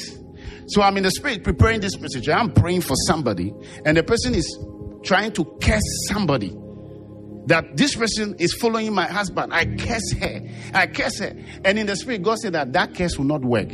so 0.66 0.82
I'm 0.82 0.96
in 0.96 1.04
the 1.04 1.12
spirit 1.12 1.44
preparing 1.44 1.80
this 1.80 1.96
message. 2.00 2.28
I'm 2.28 2.52
praying 2.52 2.80
for 2.80 2.96
somebody, 3.06 3.54
and 3.84 3.96
the 3.96 4.02
person 4.02 4.34
is 4.34 4.58
trying 5.04 5.30
to 5.34 5.44
curse 5.62 6.08
somebody. 6.08 6.52
That 7.46 7.76
this 7.76 7.94
person 7.94 8.34
is 8.38 8.52
following 8.54 8.92
my 8.92 9.06
husband. 9.06 9.54
I 9.54 9.66
curse 9.66 10.12
her. 10.14 10.40
I 10.74 10.86
curse 10.86 11.18
her. 11.20 11.32
And 11.64 11.78
in 11.78 11.86
the 11.86 11.96
spirit, 11.96 12.22
God 12.22 12.38
said 12.38 12.54
that 12.54 12.72
that 12.72 12.94
curse 12.94 13.16
will 13.18 13.26
not 13.26 13.42
work. 13.42 13.70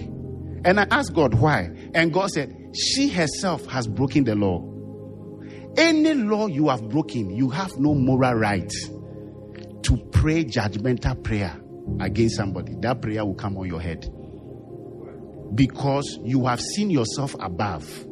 And 0.65 0.79
I 0.79 0.87
asked 0.91 1.15
God 1.15 1.35
why. 1.35 1.71
And 1.95 2.13
God 2.13 2.31
said, 2.31 2.55
She 2.75 3.09
herself 3.09 3.65
has 3.67 3.87
broken 3.87 4.25
the 4.25 4.35
law. 4.35 4.69
Any 5.77 6.15
law 6.15 6.49
you 6.49 6.69
have 6.69 6.87
broken, 6.89 7.31
you 7.31 7.49
have 7.49 7.79
no 7.79 7.95
moral 7.95 8.35
right 8.35 8.71
to 9.83 9.97
pray 10.13 10.45
judgmental 10.45 11.23
prayer 11.23 11.59
against 12.01 12.37
somebody. 12.37 12.75
That 12.81 13.01
prayer 13.01 13.25
will 13.25 13.35
come 13.35 13.57
on 13.57 13.67
your 13.67 13.81
head 13.81 14.07
because 15.55 16.19
you 16.23 16.47
have 16.47 16.61
seen 16.61 16.91
yourself 16.91 17.35
above. 17.41 18.07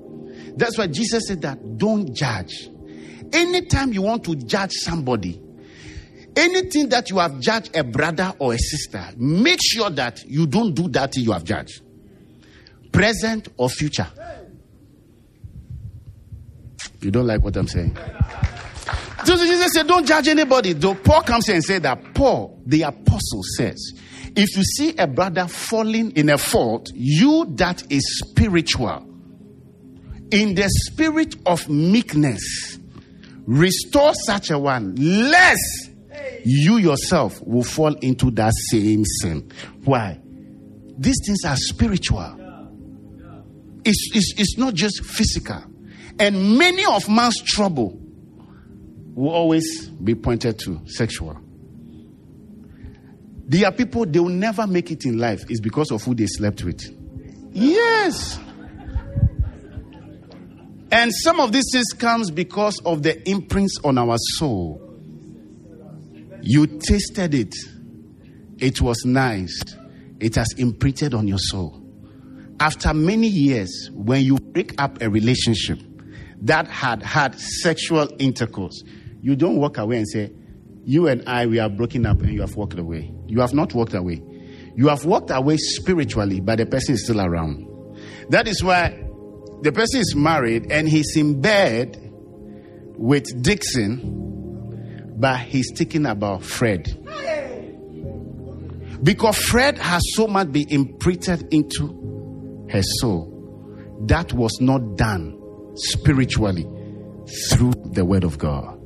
That's 0.56 0.78
why 0.78 0.86
Jesus 0.88 1.24
said 1.26 1.42
that 1.42 1.78
don't 1.78 2.14
judge. 2.14 2.68
Anytime 3.32 3.92
you 3.92 4.02
want 4.02 4.24
to 4.24 4.34
judge 4.34 4.72
somebody, 4.72 5.40
anything 6.36 6.88
that 6.90 7.10
you 7.10 7.18
have 7.18 7.40
judged 7.40 7.76
a 7.76 7.84
brother 7.84 8.34
or 8.38 8.54
a 8.54 8.58
sister, 8.58 9.04
make 9.16 9.60
sure 9.62 9.90
that 9.90 10.22
you 10.26 10.46
don't 10.46 10.74
do 10.74 10.88
that 10.88 11.14
thing 11.14 11.24
you 11.24 11.32
have 11.32 11.44
judged, 11.44 11.82
present 12.92 13.48
or 13.56 13.68
future. 13.68 14.08
You 17.00 17.10
don't 17.10 17.26
like 17.26 17.42
what 17.42 17.56
I'm 17.56 17.66
saying? 17.66 17.96
Jesus 19.24 19.72
said, 19.72 19.86
Don't 19.86 20.06
judge 20.06 20.28
anybody. 20.28 20.72
Though 20.72 20.94
Paul 20.94 21.22
comes 21.22 21.48
and 21.48 21.62
said 21.62 21.82
that 21.82 22.14
Paul, 22.14 22.60
the 22.66 22.82
apostle, 22.82 23.42
says, 23.56 23.92
if 24.36 24.56
you 24.56 24.62
see 24.62 24.96
a 24.96 25.06
brother 25.06 25.46
falling 25.48 26.12
in 26.12 26.30
a 26.30 26.38
fault, 26.38 26.90
you 26.94 27.46
that 27.56 27.82
is 27.90 28.20
spiritual, 28.20 29.06
in 30.30 30.54
the 30.54 30.68
spirit 30.86 31.34
of 31.46 31.68
meekness, 31.68 32.78
restore 33.46 34.14
such 34.14 34.50
a 34.50 34.58
one, 34.58 34.94
lest 34.96 35.89
you 36.44 36.78
yourself 36.78 37.40
will 37.46 37.64
fall 37.64 37.94
into 37.96 38.30
that 38.32 38.52
same 38.70 39.04
sin. 39.20 39.50
Why? 39.84 40.20
These 40.98 41.20
things 41.26 41.44
are 41.44 41.56
spiritual. 41.56 42.36
It's, 43.84 44.10
it's, 44.14 44.34
it's 44.38 44.58
not 44.58 44.74
just 44.74 45.04
physical. 45.04 45.62
And 46.18 46.58
many 46.58 46.84
of 46.84 47.08
man's 47.08 47.40
trouble 47.42 47.98
will 49.14 49.30
always 49.30 49.88
be 49.88 50.14
pointed 50.14 50.58
to 50.60 50.80
sexual. 50.86 51.38
There 53.46 53.66
are 53.66 53.72
people 53.72 54.06
they 54.06 54.20
will 54.20 54.28
never 54.28 54.66
make 54.66 54.90
it 54.90 55.04
in 55.06 55.18
life 55.18 55.50
is 55.50 55.60
because 55.60 55.90
of 55.90 56.04
who 56.04 56.14
they 56.14 56.26
slept 56.26 56.62
with. 56.62 56.82
Yes. 57.52 58.38
And 60.92 61.12
some 61.12 61.40
of 61.40 61.52
these 61.52 61.68
this 61.72 61.92
comes 61.92 62.30
because 62.30 62.80
of 62.84 63.02
the 63.02 63.28
imprints 63.28 63.78
on 63.82 63.98
our 63.98 64.16
soul. 64.38 64.89
You 66.42 66.66
tasted 66.66 67.34
it. 67.34 67.54
It 68.58 68.80
was 68.80 69.04
nice. 69.04 69.62
It 70.20 70.34
has 70.34 70.52
imprinted 70.56 71.14
on 71.14 71.26
your 71.26 71.38
soul. 71.38 71.82
After 72.60 72.92
many 72.92 73.26
years, 73.26 73.90
when 73.94 74.22
you 74.22 74.36
break 74.38 74.80
up 74.80 75.00
a 75.00 75.08
relationship 75.08 75.78
that 76.42 76.68
had 76.68 77.02
had 77.02 77.38
sexual 77.38 78.08
intercourse, 78.18 78.82
you 79.22 79.34
don't 79.34 79.56
walk 79.56 79.78
away 79.78 79.96
and 79.98 80.08
say, 80.08 80.32
You 80.84 81.08
and 81.08 81.26
I, 81.26 81.46
we 81.46 81.58
are 81.58 81.70
broken 81.70 82.04
up, 82.04 82.20
and 82.20 82.32
you 82.32 82.42
have 82.42 82.56
walked 82.56 82.78
away. 82.78 83.12
You 83.26 83.40
have 83.40 83.54
not 83.54 83.72
walked 83.74 83.94
away. 83.94 84.22
You 84.76 84.88
have 84.88 85.04
walked 85.04 85.30
away 85.30 85.56
spiritually, 85.56 86.40
but 86.40 86.58
the 86.58 86.66
person 86.66 86.94
is 86.94 87.04
still 87.04 87.20
around. 87.20 87.66
That 88.28 88.46
is 88.46 88.62
why 88.62 88.90
the 89.62 89.72
person 89.72 90.00
is 90.00 90.14
married 90.14 90.70
and 90.70 90.88
he's 90.88 91.16
in 91.16 91.40
bed 91.40 91.98
with 92.96 93.42
Dixon, 93.42 94.29
but 95.20 95.38
he's 95.40 95.70
thinking 95.76 96.06
about 96.06 96.42
Fred. 96.42 96.96
Because 99.02 99.38
Fred 99.38 99.78
has 99.78 100.02
so 100.14 100.26
much 100.26 100.50
been 100.50 100.68
imprinted 100.70 101.52
into 101.52 102.66
her 102.70 102.82
soul 103.00 103.28
that 104.06 104.32
was 104.32 104.58
not 104.60 104.96
done 104.96 105.38
spiritually 105.74 106.66
through 107.50 107.74
the 107.92 108.04
word 108.04 108.24
of 108.24 108.38
God. 108.38 108.78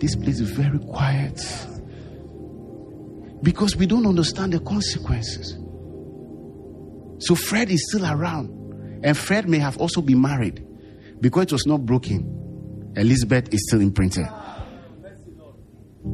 This 0.00 0.16
place 0.16 0.40
is 0.40 0.50
very 0.50 0.78
quiet 0.80 1.40
because 3.42 3.76
we 3.76 3.86
don't 3.86 4.06
understand 4.06 4.52
the 4.52 4.60
consequences. 4.60 5.56
So 7.20 7.36
Fred 7.36 7.70
is 7.70 7.88
still 7.88 8.06
around. 8.06 8.50
And 9.04 9.16
Fred 9.16 9.48
may 9.48 9.58
have 9.58 9.78
also 9.78 10.00
been 10.00 10.20
married 10.20 10.64
because 11.20 11.44
it 11.44 11.52
was 11.52 11.66
not 11.66 11.86
broken. 11.86 12.92
Elizabeth 12.96 13.52
is 13.52 13.64
still 13.68 13.80
imprinted. 13.80 14.28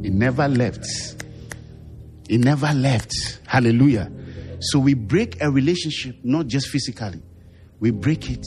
It 0.02 0.12
never 0.12 0.48
left. 0.48 0.86
It 2.28 2.38
never 2.38 2.72
left. 2.74 3.40
Hallelujah. 3.46 4.10
So 4.60 4.78
we 4.78 4.94
break 4.94 5.40
a 5.40 5.50
relationship 5.50 6.16
not 6.22 6.46
just 6.46 6.68
physically, 6.68 7.22
we 7.80 7.90
break 7.90 8.30
it 8.30 8.46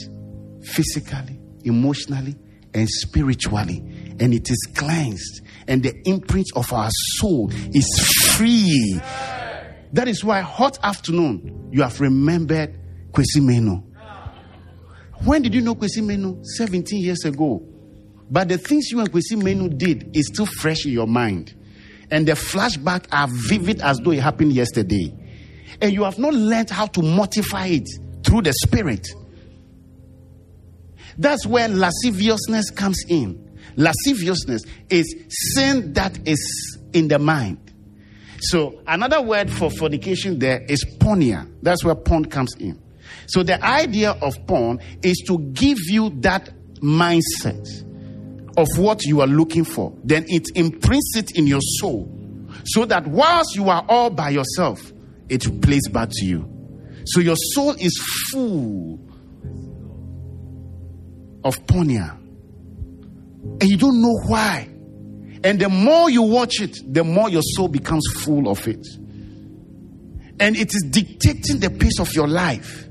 physically, 0.64 1.40
emotionally, 1.64 2.36
and 2.74 2.90
spiritually. 2.90 3.78
And 4.20 4.34
it 4.34 4.50
is 4.50 4.68
cleansed. 4.76 5.42
And 5.68 5.82
the 5.84 5.94
imprint 6.06 6.48
of 6.56 6.72
our 6.74 6.90
soul 7.18 7.50
is 7.74 7.88
free. 8.36 9.00
That 9.94 10.08
is 10.08 10.24
why, 10.24 10.42
hot 10.42 10.78
afternoon, 10.84 11.70
you 11.72 11.82
have 11.82 12.00
remembered 12.00 12.78
Kwesi 13.12 13.42
Menu. 13.42 13.84
When 15.24 15.42
did 15.42 15.54
you 15.54 15.62
know 15.62 15.76
Kwesi 15.76 16.04
Menu? 16.04 16.44
17 16.44 17.02
years 17.02 17.26
ago. 17.26 17.64
But 18.32 18.48
the 18.48 18.58
things 18.58 18.90
you 18.90 19.02
and 19.02 19.12
Kwesi 19.12 19.42
Menu 19.42 19.68
did 19.68 20.16
is 20.16 20.28
still 20.28 20.46
fresh 20.46 20.86
in 20.86 20.94
your 20.94 21.06
mind. 21.06 21.54
And 22.10 22.26
the 22.26 22.32
flashback 22.32 23.06
are 23.12 23.28
vivid 23.30 23.82
as 23.82 23.98
though 24.00 24.12
it 24.12 24.22
happened 24.22 24.54
yesterday. 24.54 25.14
And 25.82 25.92
you 25.92 26.06
have 26.06 26.18
not 26.18 26.34
learned 26.34 26.70
how 26.70 26.86
to 26.88 27.02
mortify 27.02 27.68
it 27.68 27.90
through 28.26 28.44
the 28.44 28.54
spirit. 28.54 29.06
That's 31.18 31.46
where 31.46 31.68
lasciviousness 31.68 32.72
comes 32.72 33.04
in. 33.10 33.60
Lasciviousness 33.76 34.64
is 34.90 35.14
sin 35.54 35.92
that 35.94 36.26
is 36.26 36.80
in 36.94 37.10
the 37.10 37.20
mind. 37.20 37.60
So 38.40 38.82
another 38.88 39.22
word 39.22 39.52
for 39.52 39.70
fornication 39.70 40.40
there 40.40 40.62
is 40.70 40.86
porneia. 41.00 41.52
That's 41.62 41.84
where 41.84 41.96
porn 41.96 42.26
comes 42.26 42.56
in. 42.56 42.82
So 43.28 43.44
the 43.44 43.64
idea 43.64 44.12
of 44.22 44.36
porn 44.48 44.80
is 45.04 45.22
to 45.28 45.38
give 45.38 45.78
you 45.90 46.12
that 46.22 46.50
mindset 46.80 47.91
of 48.58 48.68
what 48.78 49.04
you 49.06 49.22
are 49.22 49.28
looking 49.28 49.64
for. 49.64 49.94
Then 50.04 50.26
it 50.28 50.48
imprints 50.56 51.16
it 51.16 51.38
in 51.38 51.48
your 51.48 51.62
soul. 51.80 52.10
So 52.66 52.86
that 52.86 53.08
whilst 53.08 53.56
you 53.56 53.70
are 53.70 53.86
all 53.88 54.10
by 54.10 54.30
yourself, 54.30 54.92
it 55.30 55.62
plays 55.62 55.88
back 55.90 56.10
to 56.12 56.26
you. 56.26 56.48
So 57.06 57.20
your 57.20 57.38
soul 57.54 57.72
is 57.80 57.98
full 58.30 59.00
of 61.44 61.58
porneia. 61.66 62.18
And 63.42 63.64
you 63.64 63.78
don't 63.78 64.02
know 64.02 64.20
why. 64.28 64.70
And 65.44 65.60
the 65.60 65.70
more 65.70 66.10
you 66.10 66.22
watch 66.22 66.62
it, 66.62 66.78
the 66.88 67.04
more 67.04 67.30
your 67.30 67.42
soul 67.42 67.68
becomes 67.68 68.04
full 68.18 68.48
of 68.48 68.68
it. 68.68 68.86
And 70.40 70.56
it 70.56 70.74
is 70.74 70.86
dictating 70.90 71.60
the 71.60 71.70
pace 71.70 72.00
of 72.00 72.14
your 72.14 72.28
life. 72.28 72.88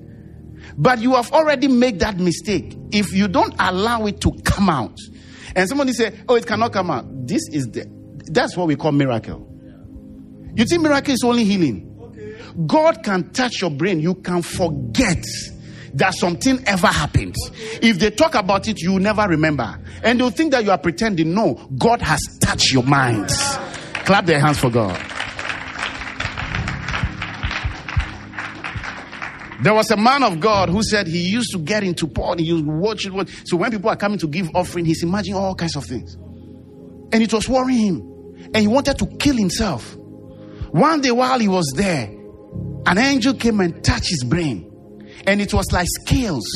But 0.76 1.00
you 1.00 1.14
have 1.14 1.32
already 1.32 1.68
made 1.68 2.00
that 2.00 2.16
mistake. 2.16 2.76
If 2.90 3.12
you 3.12 3.28
don't 3.28 3.54
allow 3.58 4.06
it 4.06 4.20
to 4.22 4.32
come 4.44 4.68
out, 4.68 4.96
and 5.54 5.68
somebody 5.68 5.92
say, 5.92 6.12
"Oh, 6.28 6.34
it 6.34 6.46
cannot 6.46 6.72
come 6.72 6.90
out," 6.90 7.26
this 7.26 7.42
is 7.52 7.68
the 7.68 7.86
that's 8.26 8.56
what 8.56 8.66
we 8.68 8.76
call 8.76 8.92
miracle. 8.92 9.46
You 10.54 10.64
think 10.64 10.82
miracle 10.82 11.14
is 11.14 11.22
only 11.24 11.44
healing? 11.44 11.86
God 12.66 13.02
can 13.02 13.30
touch 13.30 13.60
your 13.62 13.70
brain. 13.70 14.00
You 14.00 14.14
can 14.14 14.42
forget 14.42 15.24
that 15.94 16.14
something 16.14 16.62
ever 16.66 16.86
happened. 16.86 17.36
If 17.82 17.98
they 17.98 18.10
talk 18.10 18.34
about 18.34 18.68
it, 18.68 18.80
you 18.80 18.98
never 18.98 19.26
remember. 19.26 19.78
And 20.02 20.20
they'll 20.20 20.30
think 20.30 20.52
that 20.52 20.64
you 20.64 20.70
are 20.70 20.78
pretending. 20.78 21.34
No, 21.34 21.54
God 21.76 22.02
has 22.02 22.20
touched 22.40 22.72
your 22.72 22.82
minds. 22.84 23.36
Clap 24.04 24.26
their 24.26 24.40
hands 24.40 24.58
for 24.58 24.70
God. 24.70 25.00
There 29.62 29.74
was 29.74 29.90
a 29.90 29.96
man 29.96 30.22
of 30.22 30.40
God 30.40 30.70
who 30.70 30.82
said 30.82 31.06
he 31.06 31.28
used 31.28 31.52
to 31.52 31.58
get 31.58 31.84
into 31.84 32.06
porn. 32.06 32.38
He 32.38 32.46
used 32.46 32.64
to 32.64 32.70
watch 32.70 33.04
it. 33.04 33.28
So 33.44 33.58
when 33.58 33.70
people 33.70 33.90
are 33.90 33.96
coming 33.96 34.18
to 34.18 34.26
give 34.26 34.48
offering, 34.54 34.86
he's 34.86 35.02
imagining 35.02 35.38
all 35.38 35.54
kinds 35.54 35.76
of 35.76 35.84
things. 35.84 36.14
And 37.12 37.22
it 37.22 37.32
was 37.32 37.48
worrying 37.48 37.78
him. 37.78 38.00
And 38.54 38.56
he 38.56 38.66
wanted 38.66 38.98
to 38.98 39.06
kill 39.18 39.36
himself. 39.36 39.96
One 40.70 41.02
day 41.02 41.10
while 41.10 41.38
he 41.38 41.48
was 41.48 41.70
there, 41.76 42.10
an 42.86 42.96
angel 42.96 43.34
came 43.34 43.60
and 43.60 43.84
touched 43.84 44.08
his 44.08 44.24
brain. 44.24 44.66
And 45.26 45.42
it 45.42 45.52
was 45.52 45.70
like 45.72 45.86
scales 46.02 46.46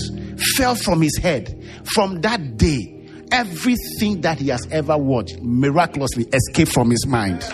fell 0.57 0.75
from 0.75 1.03
his 1.03 1.19
head. 1.19 1.63
From 1.95 2.23
that 2.23 2.57
day, 2.57 3.07
everything 3.31 4.23
that 4.23 4.39
he 4.39 4.49
has 4.49 4.67
ever 4.71 4.97
watched 4.97 5.39
miraculously 5.43 6.25
escaped 6.33 6.73
from 6.73 6.91
his 6.91 7.07
mind. 7.07 7.45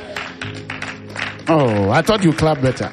Oh, 1.49 1.91
I 1.91 2.03
thought 2.03 2.23
you 2.23 2.33
clap 2.33 2.63
better. 2.63 2.93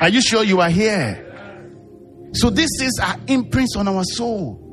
Are 0.00 0.08
you 0.08 0.22
sure 0.22 0.42
you 0.42 0.60
are 0.60 0.70
here? 0.70 1.26
So, 2.32 2.48
this 2.48 2.70
is 2.80 2.98
our 3.02 3.16
imprints 3.26 3.76
on 3.76 3.88
our 3.88 4.04
soul. 4.04 4.66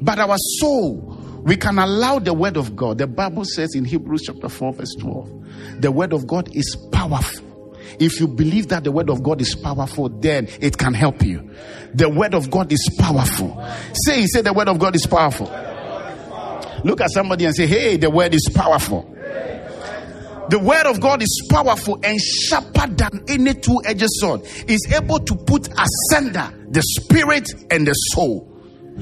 But 0.00 0.18
our 0.18 0.36
soul, 0.58 1.42
we 1.44 1.56
can 1.56 1.78
allow 1.78 2.18
the 2.18 2.32
word 2.32 2.56
of 2.56 2.74
God. 2.74 2.98
The 2.98 3.06
Bible 3.06 3.44
says 3.44 3.74
in 3.74 3.84
Hebrews 3.84 4.22
chapter 4.26 4.48
4, 4.48 4.72
verse 4.74 4.94
12, 5.00 5.80
the 5.80 5.92
word 5.92 6.12
of 6.12 6.26
God 6.26 6.54
is 6.54 6.76
powerful. 6.92 7.44
If 8.00 8.18
you 8.18 8.26
believe 8.26 8.68
that 8.68 8.84
the 8.84 8.92
word 8.92 9.10
of 9.10 9.22
God 9.22 9.40
is 9.40 9.54
powerful, 9.54 10.08
then 10.08 10.48
it 10.60 10.78
can 10.78 10.94
help 10.94 11.22
you. 11.22 11.50
The 11.92 12.08
word 12.08 12.34
of 12.34 12.50
God 12.50 12.72
is 12.72 12.88
powerful. 12.98 13.62
Say, 14.06 14.26
say 14.26 14.42
the 14.42 14.52
word 14.52 14.68
of 14.68 14.78
God 14.78 14.96
is 14.96 15.06
powerful. 15.06 15.46
Look 16.84 17.00
at 17.00 17.10
somebody 17.10 17.44
and 17.44 17.54
say, 17.54 17.66
hey, 17.66 17.96
the 17.96 18.10
word 18.10 18.34
is 18.34 18.48
powerful. 18.54 19.14
The 20.50 20.58
word 20.58 20.86
of 20.86 21.00
God 21.00 21.22
is 21.22 21.48
powerful 21.50 21.98
and 22.02 22.20
sharper 22.20 22.86
than 22.88 23.24
any 23.28 23.54
two 23.54 23.80
edged 23.84 24.04
sword. 24.06 24.42
Is 24.68 24.86
able 24.94 25.18
to 25.20 25.36
put 25.46 25.68
asunder 25.68 26.52
the 26.68 26.82
spirit 26.82 27.48
and 27.70 27.86
the 27.86 27.92
soul. 27.92 28.50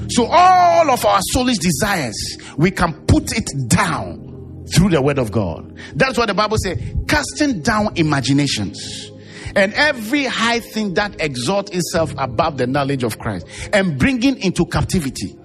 So 0.09 0.25
all 0.25 0.89
of 0.89 1.05
our 1.05 1.19
soulish 1.35 1.59
desires, 1.59 2.37
we 2.57 2.71
can 2.71 3.05
put 3.05 3.37
it 3.37 3.47
down 3.67 4.65
through 4.73 4.89
the 4.89 5.01
word 5.01 5.19
of 5.19 5.31
God. 5.31 5.77
That's 5.95 6.17
what 6.17 6.27
the 6.27 6.33
Bible 6.33 6.57
says, 6.57 6.79
casting 7.07 7.61
down 7.61 7.93
imaginations 7.95 9.11
and 9.55 9.73
every 9.73 10.25
high 10.25 10.59
thing 10.59 10.95
that 10.95 11.21
exalts 11.21 11.71
itself 11.71 12.13
above 12.17 12.57
the 12.57 12.67
knowledge 12.67 13.03
of 13.03 13.19
Christ 13.19 13.45
and 13.71 13.99
bringing 13.99 14.41
into 14.41 14.65
captivity 14.65 15.37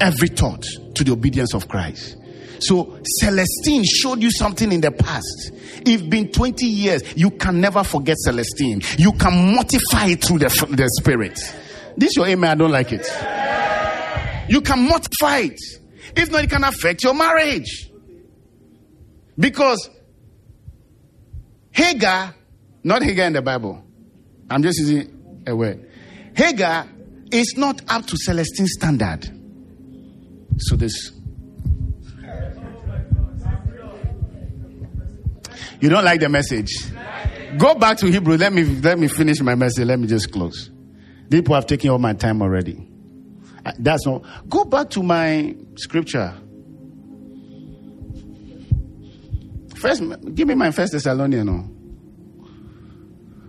every 0.00 0.28
thought 0.28 0.64
to 0.94 1.04
the 1.04 1.12
obedience 1.12 1.54
of 1.54 1.68
Christ. 1.68 2.16
So 2.60 2.98
Celestine 3.20 3.84
showed 3.84 4.22
you 4.22 4.30
something 4.30 4.70
in 4.70 4.80
the 4.80 4.90
past. 4.90 5.52
If 5.86 6.08
been 6.08 6.30
20 6.30 6.66
years, 6.66 7.02
you 7.16 7.30
can 7.30 7.60
never 7.60 7.82
forget 7.82 8.16
Celestine. 8.24 8.82
You 8.98 9.12
can 9.12 9.54
mortify 9.54 10.06
it 10.06 10.24
through 10.24 10.40
the, 10.40 10.48
the 10.70 10.88
spirit. 11.00 11.38
This 11.96 12.16
your 12.16 12.26
amen. 12.26 12.50
I 12.50 12.54
don't 12.54 12.70
like 12.70 12.92
it. 12.92 13.06
You 14.48 14.60
can 14.60 14.80
mortify 14.80 15.38
it. 15.38 15.60
If 16.16 16.30
not, 16.30 16.44
it 16.44 16.50
can 16.50 16.64
affect 16.64 17.04
your 17.04 17.14
marriage. 17.14 17.90
Because 19.38 19.88
Hagar, 21.70 22.34
not 22.82 23.02
Hagar 23.02 23.26
in 23.26 23.32
the 23.32 23.42
Bible, 23.42 23.82
I'm 24.50 24.62
just 24.62 24.80
using 24.80 25.42
a 25.46 25.54
word. 25.54 25.88
Hagar 26.34 26.86
is 27.30 27.54
not 27.56 27.80
up 27.88 28.06
to 28.06 28.16
Celestine 28.16 28.66
standard. 28.66 29.30
So 30.58 30.76
this 30.76 31.12
You 35.80 35.88
don't 35.88 36.04
like 36.04 36.20
the 36.20 36.28
message? 36.28 36.70
Go 37.58 37.74
back 37.74 37.96
to 37.98 38.10
Hebrew. 38.10 38.36
Let 38.36 38.52
me 38.52 38.64
let 38.64 38.98
me 38.98 39.08
finish 39.08 39.40
my 39.40 39.54
message. 39.54 39.86
Let 39.86 39.98
me 39.98 40.06
just 40.06 40.30
close. 40.30 40.70
People 41.30 41.54
have 41.54 41.66
taken 41.66 41.90
all 41.90 41.98
my 41.98 42.12
time 42.12 42.42
already. 42.42 42.86
That's 43.78 44.06
not. 44.06 44.24
Go 44.48 44.64
back 44.64 44.90
to 44.90 45.02
my 45.02 45.56
scripture. 45.76 46.34
First, 49.76 50.02
give 50.34 50.46
me 50.46 50.54
my 50.54 50.70
first 50.70 50.92
Thessalonian. 50.92 51.46
No. 51.46 51.76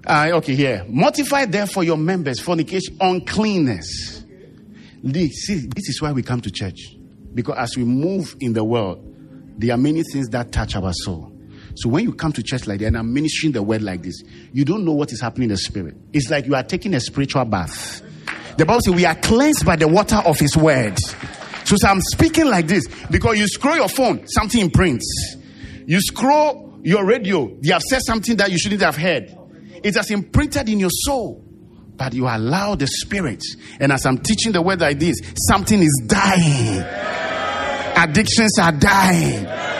Uh, 0.07 0.37
okay, 0.37 0.55
here. 0.55 0.85
Mortify 0.87 1.45
therefore 1.45 1.83
your 1.83 1.97
members, 1.97 2.39
fornication, 2.39 2.97
uncleanness. 2.99 4.23
See, 5.03 5.67
this 5.75 5.89
is 5.89 6.01
why 6.01 6.11
we 6.11 6.23
come 6.23 6.41
to 6.41 6.51
church. 6.51 6.95
Because 7.33 7.55
as 7.57 7.77
we 7.77 7.83
move 7.83 8.35
in 8.39 8.53
the 8.53 8.63
world, 8.63 9.05
there 9.57 9.73
are 9.73 9.77
many 9.77 10.03
things 10.03 10.29
that 10.29 10.51
touch 10.51 10.75
our 10.75 10.91
soul. 10.93 11.30
So 11.75 11.89
when 11.89 12.03
you 12.03 12.13
come 12.13 12.31
to 12.33 12.43
church 12.43 12.67
like 12.67 12.79
that 12.79 12.87
and 12.87 12.97
I'm 12.97 13.13
ministering 13.13 13.53
the 13.53 13.63
word 13.63 13.81
like 13.81 14.03
this, 14.03 14.21
you 14.53 14.65
don't 14.65 14.85
know 14.85 14.93
what 14.93 15.11
is 15.11 15.21
happening 15.21 15.45
in 15.45 15.49
the 15.49 15.57
spirit. 15.57 15.95
It's 16.13 16.29
like 16.29 16.45
you 16.45 16.55
are 16.55 16.63
taking 16.63 16.93
a 16.93 16.99
spiritual 16.99 17.45
bath. 17.45 18.01
The 18.57 18.65
Bible 18.65 18.81
says 18.81 18.93
we 18.95 19.05
are 19.05 19.15
cleansed 19.15 19.65
by 19.65 19.75
the 19.75 19.87
water 19.87 20.17
of 20.17 20.37
his 20.37 20.57
word. 20.57 20.97
So, 21.65 21.75
so 21.77 21.87
I'm 21.87 22.01
speaking 22.01 22.47
like 22.47 22.67
this 22.67 22.87
because 23.09 23.39
you 23.39 23.47
scroll 23.47 23.75
your 23.75 23.87
phone, 23.87 24.27
something 24.27 24.59
imprints. 24.59 25.37
You 25.85 26.01
scroll 26.01 26.79
your 26.83 27.05
radio, 27.05 27.55
they 27.61 27.71
have 27.71 27.81
said 27.83 28.01
something 28.05 28.35
that 28.37 28.51
you 28.51 28.57
shouldn't 28.57 28.81
have 28.81 28.97
heard. 28.97 29.35
It 29.83 29.95
has 29.95 30.11
imprinted 30.11 30.69
in 30.69 30.79
your 30.79 30.89
soul. 30.91 31.45
But 31.95 32.13
you 32.13 32.27
allow 32.27 32.75
the 32.75 32.87
spirit. 32.87 33.43
And 33.79 33.91
as 33.91 34.05
I'm 34.05 34.17
teaching 34.17 34.53
the 34.53 34.61
word 34.61 34.81
like 34.81 34.99
this, 34.99 35.17
something 35.47 35.79
is 35.79 36.03
dying. 36.07 36.83
Addictions 37.95 38.57
are 38.57 38.71
dying 38.71 39.70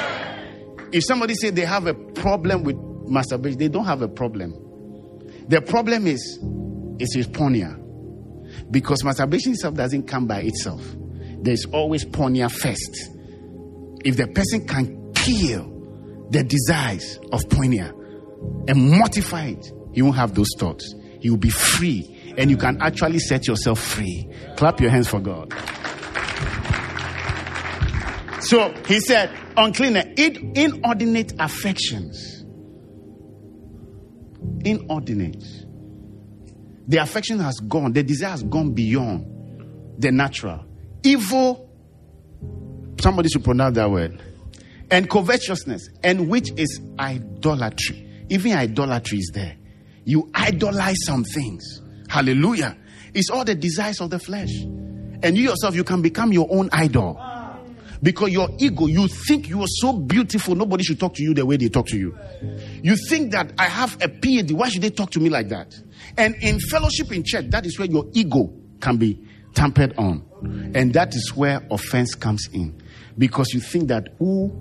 if 0.91 1.03
somebody 1.05 1.33
say 1.35 1.49
they 1.49 1.65
have 1.65 1.87
a 1.87 1.93
problem 1.93 2.63
with 2.63 2.77
masturbation, 3.07 3.59
they 3.59 3.67
don't 3.67 3.85
have 3.85 4.01
a 4.01 4.07
problem. 4.07 4.53
The 5.47 5.61
problem 5.61 6.07
is, 6.07 6.39
is 6.99 7.27
porneia. 7.27 7.77
Because 8.69 9.03
masturbation 9.03 9.53
itself 9.53 9.75
doesn't 9.75 10.07
come 10.07 10.27
by 10.27 10.41
itself. 10.41 10.81
There's 11.41 11.65
always 11.65 12.05
porneia 12.05 12.51
first. 12.51 13.09
If 14.03 14.17
the 14.17 14.27
person 14.27 14.67
can 14.67 15.11
kill 15.13 16.27
the 16.29 16.43
desires 16.43 17.19
of 17.31 17.41
porneia 17.43 17.89
and 18.67 18.89
mortify 18.91 19.47
it, 19.47 19.71
he 19.93 20.01
won't 20.01 20.15
have 20.15 20.35
those 20.35 20.49
thoughts. 20.57 20.93
He 21.19 21.29
will 21.29 21.37
be 21.37 21.49
free. 21.49 22.33
And 22.37 22.49
you 22.49 22.57
can 22.57 22.81
actually 22.81 23.19
set 23.19 23.47
yourself 23.47 23.79
free. 23.79 24.29
Clap 24.57 24.79
your 24.79 24.89
hands 24.89 25.07
for 25.07 25.19
God. 25.19 25.53
So 28.41 28.73
he 28.87 28.99
said, 29.01 29.29
uncleanness, 29.57 30.05
inordinate 30.17 31.33
affections. 31.39 32.45
Inordinate. 34.65 35.43
The 36.87 36.97
affection 36.97 37.39
has 37.39 37.59
gone, 37.59 37.93
the 37.93 38.03
desire 38.03 38.31
has 38.31 38.43
gone 38.43 38.73
beyond 38.73 39.95
the 39.97 40.11
natural. 40.11 40.65
Evil, 41.03 41.69
somebody 42.99 43.29
should 43.29 43.43
pronounce 43.43 43.75
that 43.75 43.89
word. 43.89 44.21
And 44.89 45.09
covetousness, 45.09 45.87
and 46.03 46.27
which 46.27 46.51
is 46.57 46.81
idolatry. 46.99 48.25
Even 48.29 48.53
idolatry 48.53 49.19
is 49.19 49.31
there. 49.33 49.57
You 50.03 50.29
idolize 50.33 50.97
some 51.05 51.23
things. 51.23 51.81
Hallelujah. 52.09 52.77
It's 53.13 53.29
all 53.29 53.45
the 53.45 53.55
desires 53.55 54.01
of 54.01 54.09
the 54.09 54.19
flesh. 54.19 54.51
And 55.23 55.37
you 55.37 55.43
yourself, 55.43 55.75
you 55.75 55.83
can 55.83 56.01
become 56.01 56.33
your 56.33 56.47
own 56.49 56.69
idol. 56.73 57.17
Because 58.03 58.31
your 58.31 58.49
ego, 58.57 58.87
you 58.87 59.07
think 59.07 59.47
you 59.47 59.61
are 59.61 59.67
so 59.67 59.93
beautiful, 59.93 60.55
nobody 60.55 60.83
should 60.83 60.99
talk 60.99 61.13
to 61.15 61.23
you 61.23 61.33
the 61.33 61.45
way 61.45 61.57
they 61.57 61.69
talk 61.69 61.87
to 61.87 61.97
you. 61.97 62.17
You 62.81 62.95
think 63.09 63.31
that 63.31 63.53
I 63.59 63.65
have 63.65 63.95
a 63.95 64.07
PhD, 64.07 64.53
why 64.53 64.69
should 64.69 64.81
they 64.81 64.89
talk 64.89 65.11
to 65.11 65.19
me 65.19 65.29
like 65.29 65.49
that? 65.49 65.75
And 66.17 66.35
in 66.41 66.59
fellowship 66.59 67.11
in 67.11 67.23
church, 67.23 67.45
that 67.49 67.65
is 67.65 67.77
where 67.77 67.87
your 67.87 68.05
ego 68.13 68.51
can 68.79 68.97
be 68.97 69.23
tampered 69.53 69.93
on. 69.97 70.25
And 70.73 70.93
that 70.93 71.13
is 71.13 71.33
where 71.35 71.65
offense 71.69 72.15
comes 72.15 72.49
in. 72.51 72.81
Because 73.17 73.53
you 73.53 73.59
think 73.59 73.89
that, 73.89 74.07
who 74.17 74.51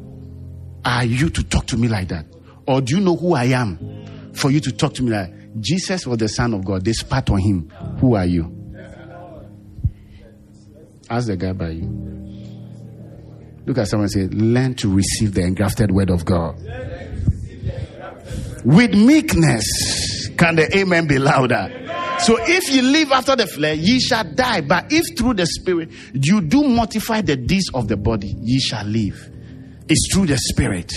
are 0.85 1.05
you 1.05 1.31
to 1.31 1.42
talk 1.42 1.66
to 1.68 1.79
me 1.79 1.88
like 1.88 2.09
that? 2.09 2.26
Or 2.66 2.83
do 2.83 2.96
you 2.96 3.00
know 3.00 3.16
who 3.16 3.35
I 3.35 3.44
am 3.44 4.33
for 4.35 4.50
you 4.50 4.61
to 4.61 4.72
talk 4.72 4.92
to 4.94 5.03
me 5.03 5.12
like? 5.12 5.61
Jesus 5.61 6.07
was 6.07 6.18
the 6.18 6.29
Son 6.29 6.53
of 6.53 6.64
God. 6.64 6.85
They 6.85 6.92
spat 6.92 7.31
on 7.31 7.38
him. 7.38 7.70
Who 8.00 8.14
are 8.14 8.26
you? 8.26 8.55
Ask 11.09 11.26
the 11.26 11.37
guy 11.37 11.53
by 11.53 11.70
you. 11.70 12.19
Look 13.70 13.78
at 13.78 13.87
someone 13.87 14.09
and 14.12 14.33
say, 14.33 14.37
learn 14.37 14.74
to 14.74 14.92
receive 14.92 15.33
the 15.33 15.42
engrafted 15.42 15.92
word 15.92 16.11
of 16.11 16.24
God. 16.24 16.56
With 18.64 18.94
meekness, 18.94 20.28
can 20.37 20.56
the 20.56 20.68
amen 20.76 21.06
be 21.06 21.20
louder? 21.20 21.70
So 22.18 22.37
if 22.40 22.68
you 22.74 22.83
live 22.83 23.12
after 23.12 23.37
the 23.37 23.46
flesh, 23.46 23.78
ye 23.78 24.00
shall 24.00 24.24
die. 24.24 24.62
But 24.62 24.87
if 24.90 25.16
through 25.16 25.35
the 25.35 25.46
spirit 25.46 25.92
you 26.12 26.40
do 26.40 26.64
mortify 26.64 27.20
the 27.20 27.37
deeds 27.37 27.70
of 27.72 27.87
the 27.87 27.96
body, 27.96 28.35
ye 28.40 28.59
shall 28.59 28.85
live. 28.87 29.30
It's 29.88 30.12
through 30.12 30.26
the 30.26 30.37
spirit. 30.37 30.92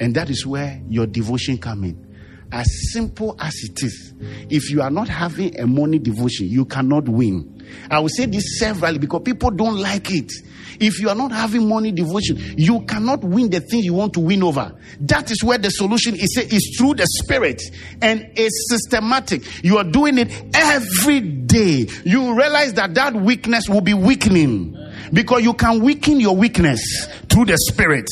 And 0.00 0.12
that 0.16 0.30
is 0.30 0.44
where 0.44 0.82
your 0.88 1.06
devotion 1.06 1.58
come 1.58 1.84
in. 1.84 2.16
As 2.50 2.66
simple 2.92 3.36
as 3.38 3.54
it 3.62 3.84
is. 3.84 4.14
If 4.50 4.72
you 4.72 4.82
are 4.82 4.90
not 4.90 5.08
having 5.08 5.60
a 5.60 5.66
morning 5.68 6.02
devotion, 6.02 6.48
you 6.48 6.64
cannot 6.64 7.08
win. 7.08 7.59
I 7.90 8.00
will 8.00 8.08
say 8.08 8.26
this 8.26 8.58
severally 8.58 8.98
because 8.98 9.22
people 9.22 9.50
don't 9.50 9.76
like 9.76 10.10
it. 10.10 10.32
If 10.80 10.98
you 10.98 11.10
are 11.10 11.14
not 11.14 11.30
having 11.30 11.68
money 11.68 11.92
devotion, 11.92 12.38
you 12.56 12.80
cannot 12.82 13.22
win 13.22 13.50
the 13.50 13.60
thing 13.60 13.80
you 13.82 13.92
want 13.92 14.14
to 14.14 14.20
win 14.20 14.42
over. 14.42 14.74
That 15.00 15.30
is 15.30 15.44
where 15.44 15.58
the 15.58 15.70
solution 15.70 16.14
is, 16.14 16.36
is 16.38 16.76
through 16.78 16.94
the 16.94 17.06
spirit 17.06 17.62
and 18.00 18.30
it's 18.34 18.70
systematic. 18.70 19.62
You 19.62 19.76
are 19.76 19.84
doing 19.84 20.16
it 20.16 20.32
every 20.54 21.20
day. 21.20 21.86
You 22.04 22.34
realize 22.34 22.74
that 22.74 22.94
that 22.94 23.14
weakness 23.14 23.68
will 23.68 23.82
be 23.82 23.92
weakening 23.92 24.76
because 25.12 25.42
you 25.42 25.52
can 25.52 25.82
weaken 25.82 26.18
your 26.18 26.34
weakness 26.36 26.80
through 27.28 27.46
the 27.46 27.58
spirit. 27.58 28.06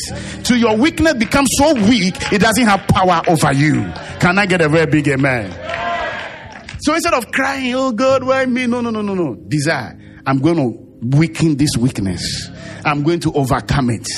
To 0.45 0.57
your 0.57 0.77
weakness 0.77 1.15
becomes 1.15 1.49
so 1.57 1.75
weak, 1.75 2.15
it 2.33 2.41
doesn't 2.41 2.65
have 2.65 2.87
power 2.89 3.23
over 3.29 3.53
you. 3.53 3.83
Can 4.21 4.39
I 4.39 4.47
get 4.47 4.61
a 4.61 4.69
very 4.69 4.87
big 4.87 5.09
amen? 5.09 5.68
So 6.89 6.95
instead 6.95 7.13
of 7.13 7.31
crying, 7.33 7.75
oh 7.75 7.93
God, 7.93 8.25
why 8.25 8.47
me? 8.47 8.67
No, 8.67 8.81
no, 8.81 8.89
no, 8.89 9.03
no, 9.03 9.13
no. 9.13 9.35
Desire. 9.35 10.01
I'm 10.25 10.39
going 10.39 10.57
to 10.57 10.71
weaken 11.19 11.59
this 11.59 11.77
weakness. 11.79 12.49
I'm 12.83 13.03
going 13.03 13.21
to 13.21 13.33
overcome 13.35 13.91
it. 13.91 14.09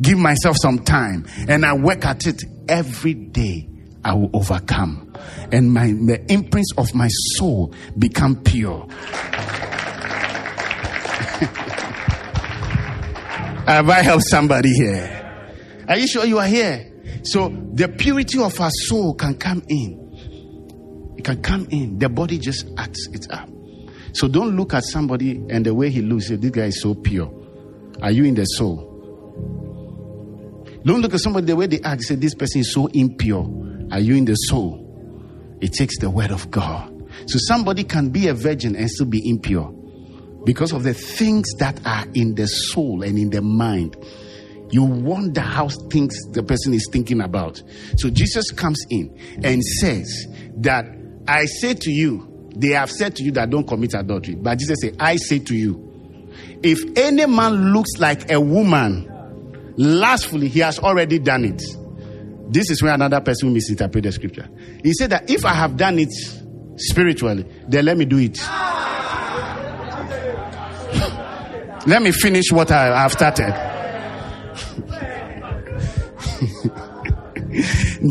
Give 0.00 0.16
myself 0.16 0.56
some 0.58 0.78
time 0.78 1.26
and 1.46 1.66
I 1.66 1.74
work 1.74 2.06
at 2.06 2.26
it 2.26 2.42
every 2.70 3.12
day. 3.12 3.68
I 4.02 4.14
will 4.14 4.30
overcome 4.32 5.12
and 5.52 5.74
my 5.74 5.88
the 5.88 6.24
imprints 6.32 6.72
of 6.78 6.94
my 6.94 7.08
soul 7.36 7.74
become 7.98 8.36
pure. 8.42 8.86
Have 13.66 13.90
I 13.90 14.00
helped 14.00 14.24
somebody 14.30 14.70
here? 14.70 15.84
Are 15.86 15.98
you 15.98 16.08
sure 16.08 16.24
you 16.24 16.38
are 16.38 16.46
here? 16.46 17.20
So 17.24 17.50
the 17.74 17.88
purity 17.88 18.42
of 18.42 18.58
our 18.58 18.70
soul 18.70 19.12
can 19.12 19.34
come 19.34 19.62
in. 19.68 20.05
It 21.16 21.24
can 21.24 21.42
come 21.42 21.66
in. 21.70 21.98
The 21.98 22.08
body 22.08 22.38
just 22.38 22.66
acts 22.76 23.06
it 23.12 23.30
up. 23.30 23.48
So 24.12 24.28
don't 24.28 24.56
look 24.56 24.74
at 24.74 24.84
somebody 24.84 25.42
and 25.50 25.64
the 25.64 25.74
way 25.74 25.90
he 25.90 26.00
looks. 26.02 26.28
This 26.28 26.50
guy 26.50 26.66
is 26.66 26.80
so 26.80 26.94
pure. 26.94 27.32
Are 28.02 28.10
you 28.10 28.24
in 28.24 28.34
the 28.34 28.44
soul? 28.44 28.92
Don't 30.84 31.00
look 31.00 31.14
at 31.14 31.20
somebody 31.20 31.46
the 31.46 31.56
way 31.56 31.66
they 31.66 31.80
act. 31.80 32.02
Say, 32.02 32.14
this 32.14 32.34
person 32.34 32.60
is 32.60 32.72
so 32.72 32.86
impure. 32.86 33.44
Are 33.90 34.00
you 34.00 34.14
in 34.14 34.24
the 34.24 34.34
soul? 34.34 34.82
It 35.60 35.72
takes 35.72 35.98
the 35.98 36.10
word 36.10 36.30
of 36.30 36.50
God. 36.50 36.92
So 37.26 37.38
somebody 37.38 37.82
can 37.84 38.10
be 38.10 38.28
a 38.28 38.34
virgin 38.34 38.76
and 38.76 38.90
still 38.90 39.06
be 39.06 39.28
impure 39.28 39.72
because 40.44 40.72
of 40.72 40.84
the 40.84 40.94
things 40.94 41.52
that 41.58 41.84
are 41.84 42.06
in 42.14 42.36
the 42.36 42.46
soul 42.46 43.02
and 43.02 43.18
in 43.18 43.30
the 43.30 43.42
mind. 43.42 43.96
You 44.70 44.84
wonder 44.84 45.40
how 45.40 45.68
things 45.68 46.14
the 46.32 46.42
person 46.42 46.74
is 46.74 46.88
thinking 46.90 47.20
about. 47.20 47.62
So 47.96 48.10
Jesus 48.10 48.50
comes 48.50 48.84
in 48.90 49.16
and 49.42 49.62
says 49.62 50.26
that 50.58 50.86
I 51.28 51.46
say 51.46 51.74
to 51.74 51.90
you, 51.90 52.50
they 52.54 52.68
have 52.68 52.90
said 52.90 53.16
to 53.16 53.22
you 53.22 53.32
that 53.32 53.50
don't 53.50 53.66
commit 53.66 53.94
adultery. 53.94 54.34
But 54.34 54.58
Jesus 54.58 54.78
said, 54.80 54.96
I 54.98 55.16
say 55.16 55.38
to 55.40 55.54
you, 55.54 55.82
if 56.62 56.78
any 56.96 57.26
man 57.26 57.72
looks 57.72 57.90
like 57.98 58.30
a 58.30 58.40
woman 58.40 59.12
lastfully, 59.76 60.48
he 60.48 60.60
has 60.60 60.78
already 60.78 61.18
done 61.18 61.44
it. 61.44 61.62
This 62.48 62.70
is 62.70 62.82
where 62.82 62.94
another 62.94 63.20
person 63.20 63.52
misinterpreted 63.52 64.14
scripture. 64.14 64.48
He 64.82 64.92
said 64.94 65.10
that 65.10 65.28
if 65.30 65.44
I 65.44 65.52
have 65.52 65.76
done 65.76 65.98
it 65.98 66.12
spiritually, 66.76 67.44
then 67.68 67.84
let 67.84 67.98
me 67.98 68.04
do 68.04 68.18
it. 68.18 68.38
Let 71.86 72.02
me 72.02 72.10
finish 72.10 72.50
what 72.50 72.72
I 72.72 73.02
have 73.02 73.12
started. 73.12 73.54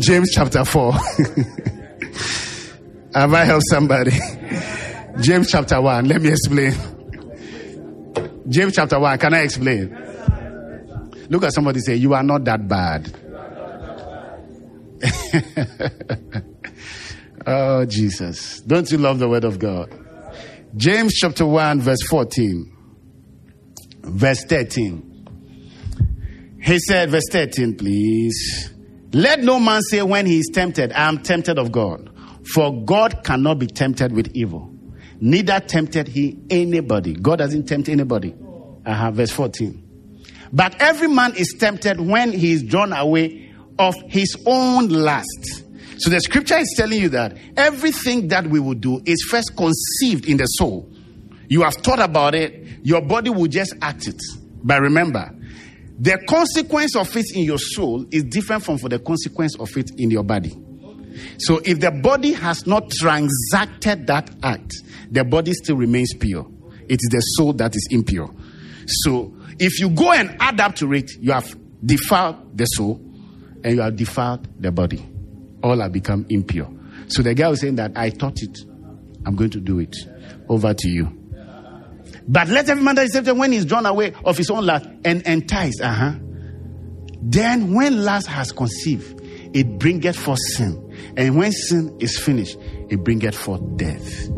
James 0.00 0.30
chapter 0.32 0.64
4. 0.64 0.94
have 3.20 3.34
I 3.34 3.44
helped 3.44 3.64
somebody? 3.70 4.10
James 5.20 5.50
chapter 5.50 5.80
1. 5.80 6.06
Let 6.06 6.20
me 6.20 6.28
explain. 6.28 6.74
James 8.48 8.74
chapter 8.74 9.00
1. 9.00 9.18
Can 9.18 9.34
I 9.34 9.40
explain? 9.40 9.96
Look 11.28 11.44
at 11.44 11.52
somebody 11.52 11.80
say, 11.80 11.96
You 11.96 12.14
are 12.14 12.22
not 12.22 12.44
that 12.44 12.68
bad. 12.68 13.12
oh, 17.46 17.84
Jesus. 17.86 18.60
Don't 18.60 18.90
you 18.90 18.98
love 18.98 19.18
the 19.18 19.28
word 19.28 19.44
of 19.44 19.58
God? 19.58 19.92
James 20.76 21.14
chapter 21.14 21.46
1, 21.46 21.80
verse 21.80 22.02
14 22.08 22.76
verse 24.06 24.44
13. 24.44 26.58
He 26.62 26.78
said, 26.78 27.10
verse 27.10 27.28
13, 27.30 27.76
please. 27.76 28.70
Let 29.12 29.40
no 29.40 29.60
man 29.60 29.82
say 29.82 30.02
when 30.02 30.26
he 30.26 30.38
is 30.38 30.50
tempted, 30.52 30.92
I 30.92 31.08
am 31.08 31.22
tempted 31.22 31.58
of 31.58 31.72
God. 31.72 32.10
For 32.54 32.84
God 32.84 33.24
cannot 33.24 33.58
be 33.58 33.66
tempted 33.66 34.12
with 34.12 34.34
evil. 34.34 34.72
Neither 35.20 35.60
tempted 35.60 36.08
he 36.08 36.38
anybody. 36.50 37.14
God 37.14 37.36
doesn't 37.36 37.66
tempt 37.66 37.88
anybody. 37.88 38.34
Uh-huh, 38.84 39.10
verse 39.10 39.30
14. 39.32 39.82
But 40.52 40.80
every 40.80 41.08
man 41.08 41.34
is 41.36 41.54
tempted 41.58 42.00
when 42.00 42.32
he 42.32 42.52
is 42.52 42.62
drawn 42.62 42.92
away 42.92 43.52
of 43.78 43.94
his 44.08 44.36
own 44.46 44.88
lust. 44.88 45.64
So 45.98 46.10
the 46.10 46.20
scripture 46.20 46.58
is 46.58 46.72
telling 46.76 47.00
you 47.00 47.08
that 47.10 47.36
everything 47.56 48.28
that 48.28 48.46
we 48.46 48.60
will 48.60 48.74
do 48.74 49.02
is 49.06 49.26
first 49.30 49.56
conceived 49.56 50.26
in 50.26 50.36
the 50.36 50.46
soul. 50.46 50.90
You 51.48 51.62
have 51.62 51.74
thought 51.74 52.00
about 52.00 52.34
it, 52.34 52.80
your 52.82 53.00
body 53.00 53.30
will 53.30 53.46
just 53.46 53.74
act 53.80 54.06
it. 54.06 54.20
But 54.62 54.82
remember, 54.82 55.34
the 55.98 56.18
consequence 56.28 56.94
of 56.96 57.16
it 57.16 57.26
in 57.34 57.44
your 57.44 57.58
soul 57.58 58.04
is 58.10 58.24
different 58.24 58.62
from 58.64 58.78
for 58.78 58.88
the 58.88 58.98
consequence 58.98 59.56
of 59.58 59.74
it 59.76 59.92
in 59.98 60.10
your 60.10 60.22
body. 60.22 60.54
So 61.38 61.60
if 61.64 61.80
the 61.80 61.90
body 61.90 62.32
has 62.32 62.66
not 62.66 62.90
transacted 62.90 64.06
that 64.06 64.30
act, 64.42 64.72
the 65.10 65.24
body 65.24 65.52
still 65.52 65.76
remains 65.76 66.14
pure. 66.14 66.46
It 66.88 67.00
is 67.02 67.08
the 67.10 67.20
soul 67.20 67.52
that 67.54 67.74
is 67.74 67.88
impure. 67.90 68.32
So 68.86 69.34
if 69.58 69.80
you 69.80 69.90
go 69.90 70.12
and 70.12 70.36
add 70.40 70.60
up 70.60 70.76
to 70.76 70.92
it, 70.92 71.10
you 71.20 71.32
have 71.32 71.54
defiled 71.84 72.56
the 72.56 72.64
soul 72.66 73.00
and 73.64 73.74
you 73.74 73.80
have 73.80 73.96
defiled 73.96 74.48
the 74.60 74.70
body. 74.70 75.04
All 75.62 75.80
have 75.80 75.92
become 75.92 76.26
impure. 76.28 76.70
So 77.08 77.22
the 77.22 77.34
guy 77.34 77.48
was 77.48 77.60
saying 77.60 77.76
that 77.76 77.92
I 77.96 78.10
thought 78.10 78.42
it. 78.42 78.58
I'm 79.24 79.34
going 79.36 79.50
to 79.50 79.60
do 79.60 79.78
it. 79.80 79.96
Over 80.48 80.74
to 80.74 80.88
you. 80.88 81.06
But 82.28 82.48
let 82.48 82.68
every 82.68 82.82
man 82.82 82.94
that 82.96 83.04
is 83.04 83.12
tempted 83.12 83.34
when 83.36 83.52
he's 83.52 83.64
drawn 83.64 83.86
away 83.86 84.12
of 84.24 84.36
his 84.36 84.50
own 84.50 84.66
lust 84.66 84.86
and 85.04 85.22
enticed. 85.22 85.80
Uh-huh. 85.80 86.14
Then 87.20 87.74
when 87.74 88.04
lust 88.04 88.26
has 88.28 88.52
conceived, 88.52 89.20
it 89.54 89.78
bringeth 89.78 90.16
forth 90.16 90.38
sin. 90.54 90.85
And 91.16 91.36
when 91.36 91.52
sin 91.52 91.96
is 92.00 92.18
finished, 92.18 92.56
it 92.88 93.02
bringeth 93.02 93.36
forth 93.36 93.62
death. 93.76 94.28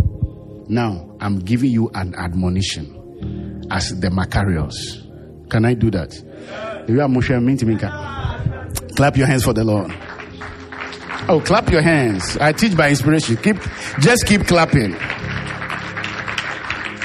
Now, 0.68 1.16
I'm 1.20 1.38
giving 1.38 1.70
you 1.70 1.90
an 1.94 2.14
admonition 2.14 3.66
as 3.70 3.98
the 4.00 4.08
Macarius. 4.08 5.04
Can 5.50 5.64
I 5.64 5.74
do 5.74 5.90
that? 5.90 6.12
Clap 8.96 9.16
your 9.16 9.26
hands 9.26 9.44
for 9.44 9.52
the 9.52 9.64
Lord. 9.64 9.92
Oh, 11.30 11.40
clap 11.44 11.70
your 11.70 11.82
hands. 11.82 12.36
I 12.38 12.52
teach 12.52 12.76
by 12.76 12.90
inspiration. 12.90 13.36
Keep, 13.36 13.56
just 14.00 14.26
keep 14.26 14.46
clapping. 14.46 14.92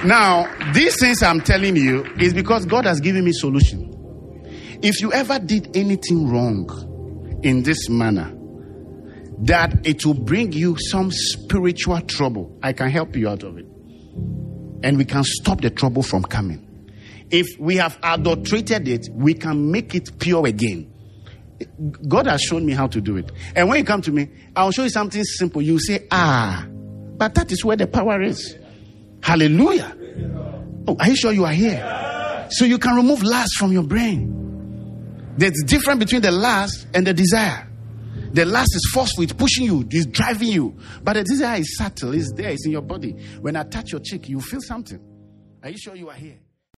Now, 0.05 0.53
these 0.73 0.99
things 0.99 1.23
I'm 1.23 1.41
telling 1.41 1.75
you 1.77 2.05
is 2.19 2.33
because 2.33 2.65
God 2.65 2.85
has 2.85 2.99
given 2.99 3.23
me 3.23 3.31
solution. 3.31 3.89
If 4.81 5.01
you 5.01 5.13
ever 5.13 5.39
did 5.39 5.75
anything 5.77 6.29
wrong 6.29 7.39
in 7.43 7.63
this 7.63 7.87
manner, 7.89 8.32
that 9.45 9.86
it 9.86 10.06
will 10.06 10.13
bring 10.13 10.53
you 10.53 10.77
some 10.79 11.12
spiritual 11.12 11.99
trouble, 12.01 12.58
I 12.63 12.73
can 12.73 12.89
help 12.89 13.15
you 13.15 13.27
out 13.29 13.43
of 13.43 13.58
it. 13.58 13.65
And 14.84 14.97
we 14.97 15.06
can 15.06 15.23
stop 15.23 15.62
the 15.62 15.69
trouble 15.69 16.03
from 16.03 16.23
coming. 16.23 16.69
If 17.29 17.60
we 17.60 17.77
have 17.77 17.97
adulterated 18.03 18.88
it, 18.88 19.08
we 19.12 19.34
can 19.34 19.71
make 19.71 19.95
it 19.95 20.19
pure 20.19 20.45
again. 20.45 20.89
God 22.08 22.27
has 22.27 22.41
shown 22.41 22.65
me 22.65 22.73
how 22.73 22.88
to 22.88 23.01
do 23.01 23.17
it. 23.17 23.32
And 23.56 23.69
when 23.69 23.79
you 23.79 23.84
come 23.84 24.01
to 24.01 24.12
me, 24.12 24.29
I'll 24.56 24.71
show 24.71 24.84
you 24.84 24.89
something 24.89 25.23
simple. 25.23 25.62
You 25.62 25.79
say, 25.79 26.08
ah, 26.12 26.65
but 26.69 27.36
that 27.36 27.51
is 27.51 27.63
where 27.63 27.77
the 27.77 27.88
power 27.88 28.21
is. 28.21 28.58
Hallelujah. 29.21 29.95
Oh, 30.88 30.97
are 30.99 31.08
you 31.08 31.15
sure 31.15 31.32
you 31.32 31.45
are 31.45 31.53
here? 31.53 32.47
So 32.51 32.65
you 32.65 32.77
can 32.77 32.95
remove 32.95 33.23
lust 33.23 33.56
from 33.58 33.71
your 33.71 33.84
brain. 33.84 35.34
There's 35.38 35.60
a 35.63 35.65
difference 35.65 35.99
between 35.99 36.21
the 36.21 36.32
lust 36.32 36.88
and 36.93 37.08
the 37.08 37.13
desire. 37.13 37.69
The 38.33 38.45
last 38.45 38.75
is 38.75 38.89
forceful, 38.93 39.23
it's 39.23 39.33
pushing 39.33 39.65
you, 39.65 39.87
it's 39.91 40.07
driving 40.07 40.49
you. 40.49 40.77
But 41.03 41.13
the 41.13 41.23
desire 41.23 41.59
is 41.59 41.77
subtle, 41.77 42.13
it's 42.13 42.33
there, 42.33 42.49
it's 42.49 42.65
in 42.65 42.71
your 42.71 42.81
body. 42.81 43.11
When 43.41 43.55
I 43.55 43.63
touch 43.63 43.91
your 43.91 44.01
cheek, 44.01 44.27
you 44.27 44.41
feel 44.41 44.61
something. 44.61 44.99
Are 45.61 45.69
you 45.69 45.77
sure 45.77 45.95
you 45.95 46.09
are 46.09 46.15
here? 46.15 46.39